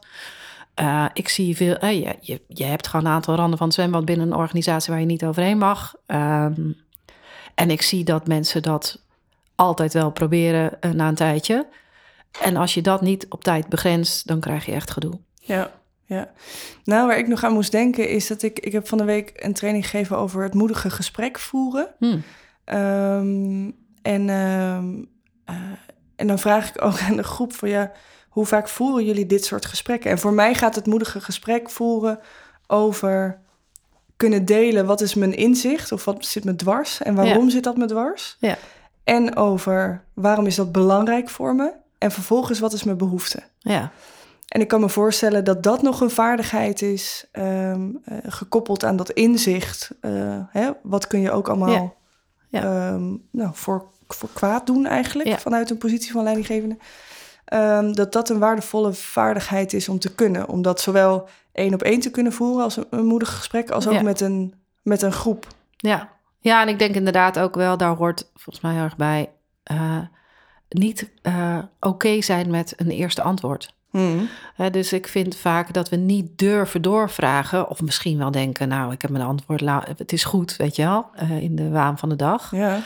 Ik 1.12 1.28
zie 1.28 1.56
veel, 1.56 1.86
je, 1.86 2.16
je, 2.20 2.40
je 2.48 2.64
hebt 2.64 2.86
gewoon 2.86 3.06
een 3.06 3.12
aantal 3.12 3.34
randen 3.34 3.58
van 3.58 3.66
het 3.66 3.76
zwembad 3.76 4.04
binnen 4.04 4.26
een 4.26 4.36
organisatie 4.36 4.90
waar 4.92 5.00
je 5.00 5.06
niet 5.06 5.24
overheen 5.24 5.58
mag. 5.58 5.94
Ehm, 6.06 6.60
en 7.54 7.70
ik 7.70 7.82
zie 7.82 8.04
dat 8.04 8.26
mensen 8.26 8.62
dat 8.62 9.02
altijd 9.54 9.92
wel 9.92 10.10
proberen 10.10 10.78
na 10.96 11.08
een 11.08 11.14
tijdje. 11.14 11.66
En 12.40 12.56
als 12.56 12.74
je 12.74 12.82
dat 12.82 13.00
niet 13.00 13.26
op 13.28 13.44
tijd 13.44 13.68
begrenst, 13.68 14.26
dan 14.26 14.40
krijg 14.40 14.66
je 14.66 14.72
echt 14.72 14.90
gedoe. 14.90 15.18
Ja, 15.34 15.70
ja. 16.04 16.30
Nou, 16.84 17.06
waar 17.06 17.18
ik 17.18 17.28
nog 17.28 17.44
aan 17.44 17.52
moest 17.52 17.70
denken 17.70 18.08
is 18.08 18.26
dat 18.26 18.42
ik... 18.42 18.58
Ik 18.58 18.72
heb 18.72 18.88
van 18.88 18.98
de 18.98 19.04
week 19.04 19.32
een 19.34 19.52
training 19.52 19.88
gegeven 19.88 20.16
over 20.16 20.42
het 20.42 20.54
moedige 20.54 20.90
gesprek 20.90 21.38
voeren. 21.38 21.88
Hm. 21.98 22.18
Ehm, 22.64 23.70
en, 24.02 24.28
ehm, 24.28 25.04
eh, 25.44 25.56
en 26.16 26.26
dan 26.26 26.38
vraag 26.38 26.68
ik 26.68 26.84
ook 26.84 27.00
aan 27.00 27.16
de 27.16 27.22
groep 27.22 27.52
van 27.52 27.68
ja, 27.68 27.92
hoe 28.28 28.46
vaak 28.46 28.68
voeren 28.68 29.04
jullie 29.04 29.26
dit 29.26 29.44
soort 29.44 29.66
gesprekken? 29.66 30.10
En 30.10 30.18
voor 30.18 30.32
mij 30.32 30.54
gaat 30.54 30.74
het 30.74 30.86
moedige 30.86 31.20
gesprek 31.20 31.70
voeren 31.70 32.18
over 32.66 33.40
kunnen 34.16 34.44
delen 34.44 34.86
wat 34.86 35.00
is 35.00 35.14
mijn 35.14 35.36
inzicht 35.36 35.92
of 35.92 36.04
wat 36.04 36.24
zit 36.24 36.44
me 36.44 36.56
dwars 36.56 37.02
en 37.02 37.14
waarom 37.14 37.50
zit 37.50 37.64
dat 37.64 37.76
me 37.76 37.86
dwars? 37.86 38.36
Ja. 38.38 38.58
En 39.04 39.36
over 39.36 40.04
waarom 40.14 40.46
is 40.46 40.54
dat 40.54 40.72
belangrijk 40.72 41.28
voor 41.28 41.54
me? 41.54 41.72
En 42.00 42.10
vervolgens 42.10 42.58
wat 42.60 42.72
is 42.72 42.84
mijn 42.84 42.96
behoefte? 42.96 43.42
Ja, 43.58 43.90
En 44.48 44.60
ik 44.60 44.68
kan 44.68 44.80
me 44.80 44.88
voorstellen 44.88 45.44
dat 45.44 45.62
dat 45.62 45.82
nog 45.82 46.00
een 46.00 46.10
vaardigheid 46.10 46.82
is, 46.82 47.26
ehm, 47.32 47.88
eh, 48.04 48.16
gekoppeld 48.26 48.84
aan 48.84 48.96
dat 48.96 49.10
inzicht. 49.10 49.90
Eh, 50.00 50.10
hè, 50.50 50.70
wat 50.82 51.06
kun 51.06 51.20
je 51.20 51.30
ook 51.30 51.48
allemaal 51.48 51.68
Ja. 51.70 51.92
Ja. 52.48 52.62
ehm, 52.62 53.16
nou, 53.30 53.50
voor, 53.52 53.84
voor 54.08 54.28
kwaad 54.32 54.66
doen 54.66 54.86
eigenlijk, 54.86 55.28
Ja. 55.28 55.38
vanuit 55.38 55.70
een 55.70 55.78
positie 55.78 56.12
van 56.12 56.22
leidinggevende. 56.22 56.76
Ehm, 57.44 57.92
dat 57.92 58.12
dat 58.12 58.28
een 58.28 58.38
waardevolle 58.38 58.92
vaardigheid 58.92 59.72
is 59.72 59.88
om 59.88 59.98
te 59.98 60.14
kunnen. 60.14 60.48
Om 60.48 60.62
dat 60.62 60.80
zowel 60.80 61.28
één 61.52 61.74
op 61.74 61.82
één 61.82 62.00
te 62.00 62.10
kunnen 62.10 62.32
voeren 62.32 62.62
als 62.64 62.76
een, 62.76 62.86
een 62.90 63.06
moedig 63.06 63.36
gesprek, 63.36 63.70
als 63.70 63.88
ook 63.88 64.02
met, 64.02 64.20
een, 64.20 64.54
met 64.82 65.02
een 65.02 65.12
groep. 65.12 65.46
ja. 65.76 66.08
ja, 66.38 66.62
en 66.62 66.68
ik 66.68 66.78
denk 66.78 66.94
inderdaad 66.94 67.38
ook 67.38 67.54
wel, 67.54 67.76
daar 67.76 67.94
hoort 67.96 68.30
volgens 68.34 68.60
mij 68.64 68.74
heel 68.74 68.82
erg 68.82 68.96
bij, 68.96 69.30
eh, 69.62 69.98
niet 70.70 71.10
eh, 71.22 71.58
oké 71.80 72.22
zijn 72.22 72.50
met 72.50 72.72
een 72.76 72.90
eerste 72.90 73.22
antwoord. 73.22 73.74
Hè, 74.54 74.70
dus 74.70 74.92
ik 74.92 75.08
vind 75.08 75.36
vaak 75.36 75.72
dat 75.72 75.88
we 75.88 75.96
niet 75.96 76.38
durven 76.38 76.82
doorvragen. 76.82 77.70
Of 77.70 77.82
misschien 77.82 78.18
wel 78.18 78.30
denken, 78.30 78.68
nou, 78.68 78.92
ik 78.92 79.02
heb 79.02 79.10
mijn 79.10 79.24
antwoord, 79.24 79.62
het 79.96 80.12
is 80.12 80.24
goed, 80.24 80.56
weet 80.56 80.76
je 80.76 80.82
wel, 80.82 81.06
eh, 81.14 81.42
in 81.42 81.56
de 81.56 81.68
waan 81.68 81.98
van 81.98 82.08
de 82.08 82.16
dag. 82.16 82.50
Ja. 82.50 82.80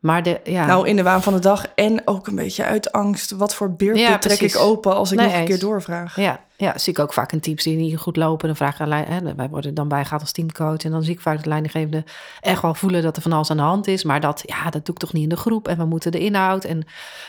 Maar 0.00 0.22
de, 0.22 0.40
ja, 0.44 0.66
Nou, 0.66 0.88
in 0.88 0.96
de 0.96 1.02
waan 1.02 1.22
van 1.22 1.32
de 1.32 1.38
dag 1.38 1.66
en 1.74 2.02
ook 2.04 2.26
een 2.26 2.34
beetje 2.34 2.64
uit 2.64 2.92
angst. 2.92 3.30
Wat 3.30 3.54
voor 3.54 3.72
beerput 3.72 4.00
Ja, 4.00 4.18
trek 4.18 4.40
ik 4.40 4.56
open 4.56 4.94
als 4.94 5.10
ik 5.12 5.18
Nee, 5.18 5.26
nog 5.26 5.36
een 5.36 5.44
keer 5.44 5.58
doorvraag? 5.58 6.16
ja, 6.16 6.40
ja, 6.56 6.78
zie 6.78 6.92
ik 6.92 6.98
ook 6.98 7.12
vaak 7.12 7.32
in 7.32 7.40
teams 7.40 7.62
die 7.62 7.76
niet 7.76 7.98
goed 7.98 8.16
lopen. 8.16 8.46
Dan 8.46 8.56
vragen 8.56 8.88
lijn- 8.88 9.06
hè, 9.08 9.34
wij 9.34 9.48
worden 9.48 9.74
dan 9.74 9.88
bijgehaald 9.88 10.20
als 10.20 10.32
teamcoach. 10.32 10.82
En 10.84 10.90
dan 10.90 11.02
zie 11.02 11.12
ik 11.14 11.20
vaak 11.20 11.36
dat 11.36 11.46
leidinggevende 11.46 12.04
echt 12.40 12.62
wel 12.62 12.74
voelen 12.74 13.02
dat 13.02 13.16
er 13.16 13.22
van 13.22 13.32
alles 13.32 13.50
aan 13.50 13.56
de 13.56 13.62
hand 13.62 13.86
is. 13.86 14.04
Maar 14.04 14.20
dat, 14.20 14.42
ja, 14.46 14.62
dat 14.70 14.84
doe 14.86 14.94
ik 14.94 15.00
toch 15.00 15.12
niet 15.12 15.22
in 15.22 15.28
de 15.28 15.36
groep. 15.36 15.68
En 15.68 15.76
we 15.78 15.84
moeten 15.84 16.12
de 16.12 16.18
inhoud. 16.20 16.64
En 16.64 16.78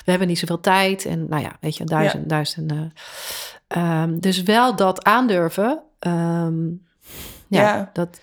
we 0.06 0.10
hebben 0.12 0.28
niet 0.28 0.40
zoveel 0.40 0.60
tijd. 0.60 1.06
En 1.06 1.26
nou 1.30 1.42
ja, 1.42 1.52
weet 1.60 1.78
je, 1.78 1.84
duizend, 1.84 2.30
duizend. 2.30 2.72
eh, 2.72 2.78
ehm, 3.68 4.20
dus 4.20 4.44
wel 4.44 4.76
dat 4.76 5.04
aandurven. 5.04 5.80
ehm, 6.00 6.68
ja, 7.48 7.62
Ja. 7.62 7.90
dat, 7.94 8.20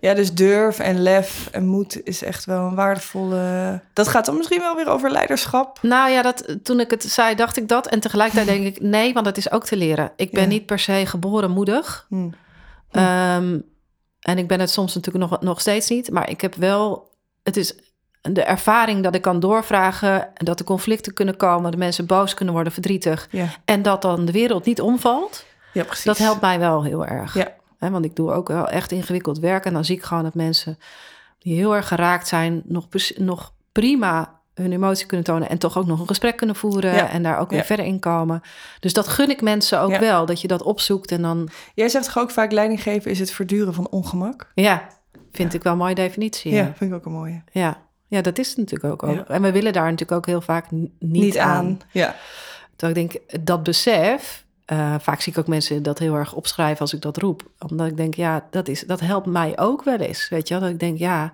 Ja, 0.00 0.14
dus 0.14 0.32
durf 0.34 0.78
en 0.78 1.02
lef 1.02 1.48
en 1.52 1.66
moed 1.66 2.00
is 2.04 2.22
echt 2.22 2.44
wel 2.44 2.66
een 2.66 2.74
waardevolle... 2.74 3.80
Dat 3.92 4.08
gaat 4.08 4.24
dan 4.26 4.36
misschien 4.36 4.60
wel 4.60 4.76
weer 4.76 4.88
over 4.88 5.10
leiderschap. 5.10 5.78
Nou 5.82 6.10
ja, 6.10 6.22
dat, 6.22 6.56
toen 6.62 6.80
ik 6.80 6.90
het 6.90 7.02
zei, 7.02 7.34
dacht 7.34 7.56
ik 7.56 7.68
dat. 7.68 7.86
En 7.86 8.00
tegelijkertijd 8.00 8.46
denk 8.46 8.76
ik, 8.76 8.80
nee, 8.82 9.12
want 9.12 9.26
het 9.26 9.36
is 9.36 9.50
ook 9.50 9.64
te 9.64 9.76
leren. 9.76 10.12
Ik 10.16 10.30
ben 10.30 10.42
Ja. 10.42 10.48
niet 10.48 10.66
per 10.66 10.78
se 10.78 11.02
geboren 11.06 11.50
moedig. 11.50 12.06
Hm. 12.08 12.28
Ehm, 12.90 13.58
en 14.20 14.38
ik 14.38 14.48
ben 14.48 14.60
het 14.60 14.70
soms 14.70 14.94
natuurlijk 14.94 15.30
nog, 15.30 15.40
nog 15.40 15.60
steeds 15.60 15.88
niet. 15.88 16.10
Maar 16.10 16.30
ik 16.30 16.40
heb 16.40 16.54
wel, 16.54 17.10
het 17.42 17.56
is 17.56 17.74
de 18.22 18.42
ervaring 18.42 19.02
dat 19.02 19.14
ik 19.14 19.22
kan 19.22 19.40
doorvragen. 19.40 20.20
En 20.34 20.44
dat 20.44 20.58
er 20.58 20.64
conflicten 20.64 21.12
kunnen 21.14 21.36
komen. 21.36 21.70
De 21.70 21.76
mensen 21.76 22.06
boos 22.06 22.34
kunnen 22.34 22.54
worden, 22.54 22.72
verdrietig. 22.72 23.28
Ja. 23.30 23.46
En 23.64 23.82
dat 23.82 24.02
dan 24.02 24.24
de 24.24 24.32
wereld 24.32 24.64
niet 24.64 24.80
omvalt. 24.80 25.44
ja, 25.72 25.84
precies. 25.84 26.04
Dat 26.04 26.18
helpt 26.18 26.40
mij 26.40 26.58
wel 26.58 26.84
heel 26.84 27.06
erg. 27.06 27.34
Ja. 27.34 27.54
Hè, 27.78 27.90
want 27.90 28.04
ik 28.04 28.16
doe 28.16 28.32
ook 28.32 28.48
wel 28.48 28.68
echt 28.68 28.92
ingewikkeld 28.92 29.38
werk. 29.38 29.64
En 29.64 29.72
dan 29.72 29.84
zie 29.84 29.96
ik 29.96 30.02
gewoon 30.02 30.22
dat 30.22 30.34
mensen 30.34 30.78
die 31.38 31.54
heel 31.56 31.74
erg 31.76 31.88
geraakt 31.88 32.28
zijn... 32.28 32.62
nog, 32.64 32.86
nog 33.16 33.52
prima 33.72 34.34
hun 34.54 34.72
emotie 34.72 35.06
kunnen 35.06 35.26
tonen... 35.26 35.48
en 35.48 35.58
toch 35.58 35.78
ook 35.78 35.86
nog 35.86 36.00
een 36.00 36.06
gesprek 36.06 36.36
kunnen 36.36 36.56
voeren... 36.56 36.94
Ja. 36.94 37.10
en 37.10 37.22
daar 37.22 37.38
ook 37.38 37.50
weer 37.50 37.58
Ja. 37.58 37.64
verder 37.64 37.84
in 37.86 37.98
komen. 37.98 38.42
Dus 38.80 38.92
dat 38.92 39.08
gun 39.08 39.30
ik 39.30 39.42
mensen 39.42 39.80
ook 39.80 39.90
Ja. 39.90 40.00
wel. 40.00 40.26
Dat 40.26 40.40
je 40.40 40.48
dat 40.48 40.62
opzoekt 40.62 41.12
en 41.12 41.22
dan... 41.22 41.48
Jij 41.74 41.88
zegt 41.88 42.04
toch 42.04 42.18
ook 42.18 42.30
vaak 42.30 42.52
leidinggeven 42.52 43.10
is 43.10 43.18
het 43.18 43.30
verduren 43.30 43.74
van 43.74 43.88
ongemak? 43.88 44.50
Ja, 44.54 44.86
vind 45.32 45.54
ik 45.54 45.62
wel 45.62 45.72
een 45.72 45.78
mooie 45.78 45.94
definitie. 45.94 46.52
Ja, 46.52 46.72
vind 46.76 46.90
ik 46.90 46.96
ook 46.96 47.04
een 47.06 47.12
mooie. 47.12 47.42
ja. 47.52 47.82
ja 48.08 48.20
dat 48.20 48.38
is 48.38 48.48
het 48.48 48.56
natuurlijk 48.56 49.02
ook. 49.02 49.02
En 49.28 49.42
we 49.42 49.52
willen 49.52 49.72
daar 49.72 49.84
natuurlijk 49.84 50.12
ook 50.12 50.26
heel 50.26 50.40
vaak 50.40 50.70
n- 50.74 50.96
niet, 50.98 51.38
aan. 51.38 51.78
Ja. 51.92 52.14
Terwijl 52.76 52.98
ik 53.04 53.10
denk, 53.10 53.44
dat 53.46 53.62
besef... 53.62 54.44
eh, 54.66 54.94
vaak 55.00 55.20
zie 55.20 55.32
ik 55.32 55.38
ook 55.38 55.46
mensen 55.46 55.82
dat 55.82 55.98
heel 55.98 56.14
erg 56.14 56.34
opschrijven 56.34 56.80
als 56.80 56.92
ik 56.94 57.02
dat 57.02 57.16
roep. 57.16 57.50
Omdat 57.58 57.86
ik 57.86 57.96
denk, 57.96 58.14
ja, 58.14 58.46
dat, 58.50 58.68
is, 58.68 58.80
dat 58.80 59.00
helpt 59.00 59.26
mij 59.26 59.58
ook 59.58 59.84
wel 59.84 59.98
eens. 59.98 60.28
Weet 60.28 60.48
je 60.48 60.54
wel? 60.54 60.62
Dat 60.62 60.72
ik 60.72 60.80
denk, 60.80 60.98
ja, 60.98 61.32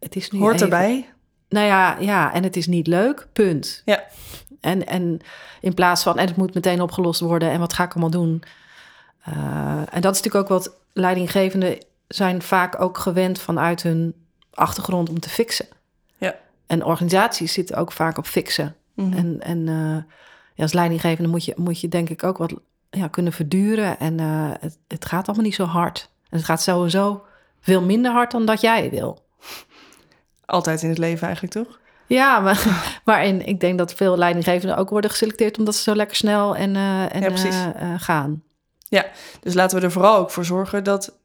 het 0.00 0.16
is 0.16 0.30
nu 0.30 0.38
Hoort 0.38 0.54
even- 0.54 0.64
erbij. 0.64 1.08
Nou 1.48 1.66
ja, 1.66 1.96
ja, 1.98 2.32
en 2.32 2.42
het 2.42 2.56
is 2.56 2.66
niet 2.66 2.86
leuk, 2.86 3.28
punt. 3.32 3.82
Ja. 3.84 4.04
En, 4.60 4.86
en 4.86 5.20
in 5.60 5.74
plaats 5.74 6.02
van, 6.02 6.18
en 6.18 6.26
het 6.26 6.36
moet 6.36 6.54
meteen 6.54 6.80
opgelost 6.80 7.20
worden... 7.20 7.50
en 7.50 7.60
wat 7.60 7.72
ga 7.72 7.84
ik 7.84 7.90
allemaal 7.92 8.10
doen? 8.10 8.42
Eh, 9.22 9.34
en 9.90 10.00
dat 10.00 10.14
is 10.14 10.22
natuurlijk 10.22 10.36
ook 10.36 10.48
wat 10.48 10.76
leidinggevenden 10.92 11.78
zijn 12.08 12.42
vaak 12.42 12.80
ook 12.80 12.98
gewend 12.98 13.40
vanuit 13.40 13.82
hun 13.82 14.14
achtergrond 14.54 15.08
om 15.08 15.20
te 15.20 15.28
fixen. 15.28 15.66
Ja. 16.18 16.34
En 16.66 16.84
organisaties 16.84 17.52
zitten 17.52 17.76
ook 17.76 17.92
vaak 17.92 18.18
op 18.18 18.26
fixen. 18.26 18.76
Mhm. 18.94 19.12
En, 19.12 19.40
en 19.40 19.68
eh, 19.68 20.12
ja, 20.56 20.62
als 20.62 20.72
leidinggevende 20.72 21.30
moet 21.30 21.44
je, 21.44 21.52
moet 21.56 21.80
je 21.80 21.88
denk 21.88 22.08
ik 22.08 22.24
ook 22.24 22.38
wat 22.38 22.54
ja, 22.90 23.08
kunnen 23.08 23.32
verduren. 23.32 23.98
En 23.98 24.20
eh, 24.20 24.50
het, 24.60 24.78
het 24.88 25.04
gaat 25.04 25.26
allemaal 25.26 25.44
niet 25.44 25.54
zo 25.54 25.64
hard. 25.64 26.10
En 26.28 26.36
het 26.36 26.46
gaat 26.46 26.62
sowieso 26.62 27.24
veel 27.60 27.82
minder 27.82 28.12
hard 28.12 28.30
dan 28.30 28.46
dat 28.46 28.60
jij 28.60 28.90
wil. 28.90 29.24
Altijd 30.44 30.82
in 30.82 30.88
het 30.88 30.98
leven 30.98 31.26
eigenlijk, 31.26 31.54
toch? 31.54 31.78
Ja, 32.06 32.40
maar, 32.40 32.82
maar 33.04 33.24
in, 33.24 33.46
ik 33.46 33.60
denk 33.60 33.78
dat 33.78 33.94
veel 33.94 34.16
leidinggevenden 34.16 34.76
ook 34.76 34.90
worden 34.90 35.10
geselecteerd 35.10 35.58
omdat 35.58 35.74
ze 35.74 35.82
zo 35.82 35.94
lekker 35.94 36.16
snel 36.16 36.56
en, 36.56 36.76
eh, 36.76 37.14
en 37.14 37.36
Ja, 37.36 37.74
eh, 37.74 37.94
gaan. 37.96 38.42
Dus 39.40 39.54
laten 39.54 39.78
we 39.78 39.84
er 39.84 39.92
vooral 39.92 40.16
ook 40.16 40.30
voor 40.30 40.44
zorgen 40.44 40.84
dat 40.84 41.18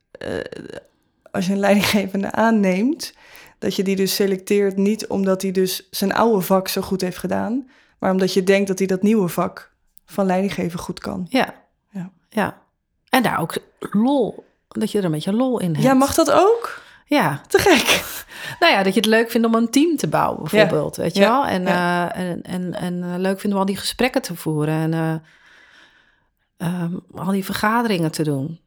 als 1.32 1.46
je 1.46 1.54
een 1.54 1.60
leidinggevende 1.60 2.32
aanneemt, 2.32 3.14
dat 3.60 3.76
je 3.76 3.84
die 3.84 3.96
dus 3.96 4.16
selecteert 4.16 4.78
niet 4.78 5.08
omdat 5.08 5.42
hij 5.42 5.52
dus 5.52 5.88
zijn 5.90 6.14
oude 6.14 6.42
vak 6.42 6.68
zo 6.68 6.82
goed 6.82 7.02
heeft 7.02 7.18
gedaan, 7.18 7.70
maar 8.02 8.12
omdat 8.12 8.34
je 8.34 8.44
denkt 8.44 8.68
dat 8.68 8.78
hij 8.78 8.88
dat 8.88 9.02
nieuwe 9.02 9.28
vak 9.28 9.72
van 10.06 10.26
leidinggeven 10.26 10.80
goed 10.80 11.00
kan. 11.00 11.26
Ja. 11.30 11.54
Ja. 11.92 12.12
ja. 12.30 12.58
En 13.10 13.24
daar 13.24 13.40
ook 13.40 13.58
lol, 13.80 14.46
dat 14.68 14.92
je 14.92 14.98
er 14.98 15.06
een 15.06 15.12
beetje 15.12 15.34
lol 15.34 15.60
in 15.60 15.72
hebt. 15.72 15.84
Ja, 15.86 15.94
mag 15.94 16.14
dat 16.14 16.32
ook? 16.32 16.82
Ja. 17.06 17.42
Te 17.48 17.58
gek. 17.60 18.00
Nou 18.60 18.74
ja, 18.74 18.84
dat 18.84 18.94
je 18.94 19.00
het 19.00 19.10
leuk 19.10 19.32
vindt 19.32 19.48
om 19.48 19.54
een 19.56 19.70
team 19.70 19.98
te 19.98 20.08
bouwen, 20.08 20.40
bijvoorbeeld. 20.50 20.96
Weet 20.96 21.16
je 21.16 21.22
Ja. 21.22 21.30
wel? 21.30 21.46
En, 21.46 21.62
Ja. 21.62 22.14
eh, 22.16 22.30
en, 22.30 22.42
en, 22.44 22.74
en 22.74 23.04
eh, 23.04 23.10
leuk 23.18 23.40
vinden 23.40 23.60
om 23.60 23.66
al 23.66 23.72
die 23.74 23.78
gesprekken 23.82 24.22
te 24.22 24.36
voeren. 24.36 24.74
En 24.74 24.94
eh, 24.94 25.14
ehm, 26.68 26.94
al 27.16 27.32
die 27.32 27.46
vergaderingen 27.46 28.12
te 28.12 28.24
doen. 28.24 28.60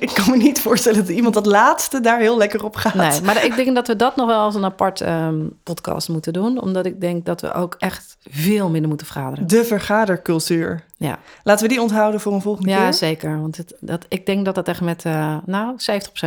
Ik 0.06 0.10
kan 0.14 0.30
me 0.30 0.36
niet 0.36 0.60
voorstellen 0.60 0.98
dat 0.98 1.08
iemand 1.08 1.34
dat 1.34 1.46
laatste 1.46 2.00
daar 2.00 2.18
heel 2.18 2.36
lekker 2.36 2.64
op 2.64 2.76
gaat. 2.76 2.94
Nee, 2.94 3.20
maar 3.20 3.44
ik 3.44 3.56
denk 3.56 3.74
dat 3.74 3.86
we 3.86 3.96
dat 3.96 4.16
nog 4.16 4.26
wel 4.26 4.40
als 4.40 4.54
een 4.54 4.64
apart 4.64 5.00
ehm, 5.00 5.46
podcast 5.62 6.08
moeten 6.08 6.32
doen. 6.32 6.60
Omdat 6.60 6.86
ik 6.86 7.00
denk 7.00 7.24
dat 7.26 7.40
we 7.40 7.52
ook 7.52 7.74
echt 7.78 8.16
veel 8.30 8.68
minder 8.70 8.88
moeten 8.88 9.06
vergaderen. 9.06 9.48
De 9.48 9.64
vergadercultuur. 9.64 10.84
Ja, 10.96 11.18
Laten 11.42 11.62
we 11.62 11.72
die 11.72 11.82
onthouden 11.82 12.20
voor 12.20 12.32
een 12.32 12.40
volgende 12.40 12.70
ja 12.70 12.82
keer. 12.82 12.94
zeker. 12.94 13.40
Want 13.40 13.56
het, 13.56 13.74
dat, 13.80 14.04
ik 14.08 14.26
denk 14.26 14.44
dat 14.44 14.54
dat 14.54 14.68
echt 14.68 14.80
met, 14.80 15.04
eh, 15.04 15.36
nou, 15.46 15.76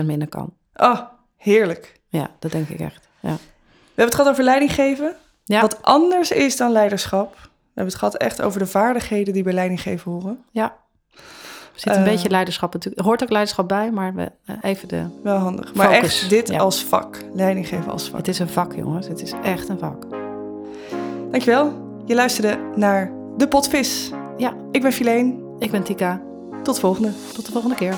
70% 0.01 0.06
minder 0.06 0.28
kan. 0.28 0.54
Oh, 0.75 0.99
heerlijk. 1.38 1.99
Ja, 2.10 2.30
dat 2.39 2.51
denk 2.51 2.69
ik 2.69 2.80
echt. 2.80 3.08
Ja. 3.19 3.30
We 3.32 4.01
hebben 4.01 4.06
het 4.06 4.15
gehad 4.15 4.30
over 4.32 4.43
leidinggeven. 4.43 5.15
Ja. 5.43 5.62
Wat 5.62 5.78
anders 5.82 6.32
is 6.32 6.58
dan 6.58 6.71
leiderschap. 6.71 7.34
We 7.34 7.82
hebben 7.82 7.93
het 7.93 7.95
gehad 7.95 8.15
echt 8.15 8.41
over 8.41 8.60
de 8.60 8.67
vaardigheden 8.67 9.34
die 9.34 9.43
bij 9.43 9.54
leidinggeven 9.54 10.12
horen. 10.12 10.43
ja. 10.51 10.75
Er 11.76 11.82
zit 11.82 11.96
een 11.96 12.04
Eh. 12.04 12.12
beetje 12.12 12.30
leiderschap 12.30 12.74
natuurlijk. 12.74 13.02
Er 13.02 13.08
hoort 13.08 13.24
ook 13.24 13.30
leiderschap 13.30 13.68
bij, 13.68 13.92
maar 13.92 14.14
we, 14.16 14.32
even 14.62 14.88
de... 14.88 15.04
Wel 15.24 15.38
handig. 15.38 15.74
Maar 15.74 15.92
echt 15.92 16.30
dit 16.30 16.48
ja. 16.50 16.60
als 16.60 16.84
vak. 16.84 17.18
Leidinggeven 17.34 17.92
als 17.92 18.10
vak. 18.10 18.18
Het 18.18 18.28
is 18.28 18.40
een 18.40 18.50
vak, 18.50 18.76
jongens. 18.76 19.08
Het 19.08 19.22
is 19.22 19.34
echt 19.44 19.70
een 19.70 19.80
vak. 19.80 20.06
Dankjewel. 21.32 21.74
Je 22.06 22.16
luisterde 22.16 22.58
naar 22.76 23.12
De 23.38 23.48
Potvis. 23.48 24.12
Ja, 24.38 24.54
Ik 24.72 24.82
ben 24.82 24.92
Fileen. 24.94 25.44
ik 25.60 25.72
ben 25.72 25.84
Tika. 25.84 26.22
Tot 26.64 26.80
volgende. 26.80 27.12
Tot 27.34 27.46
de 27.46 27.52
volgende 27.52 27.76
keer. 27.76 27.96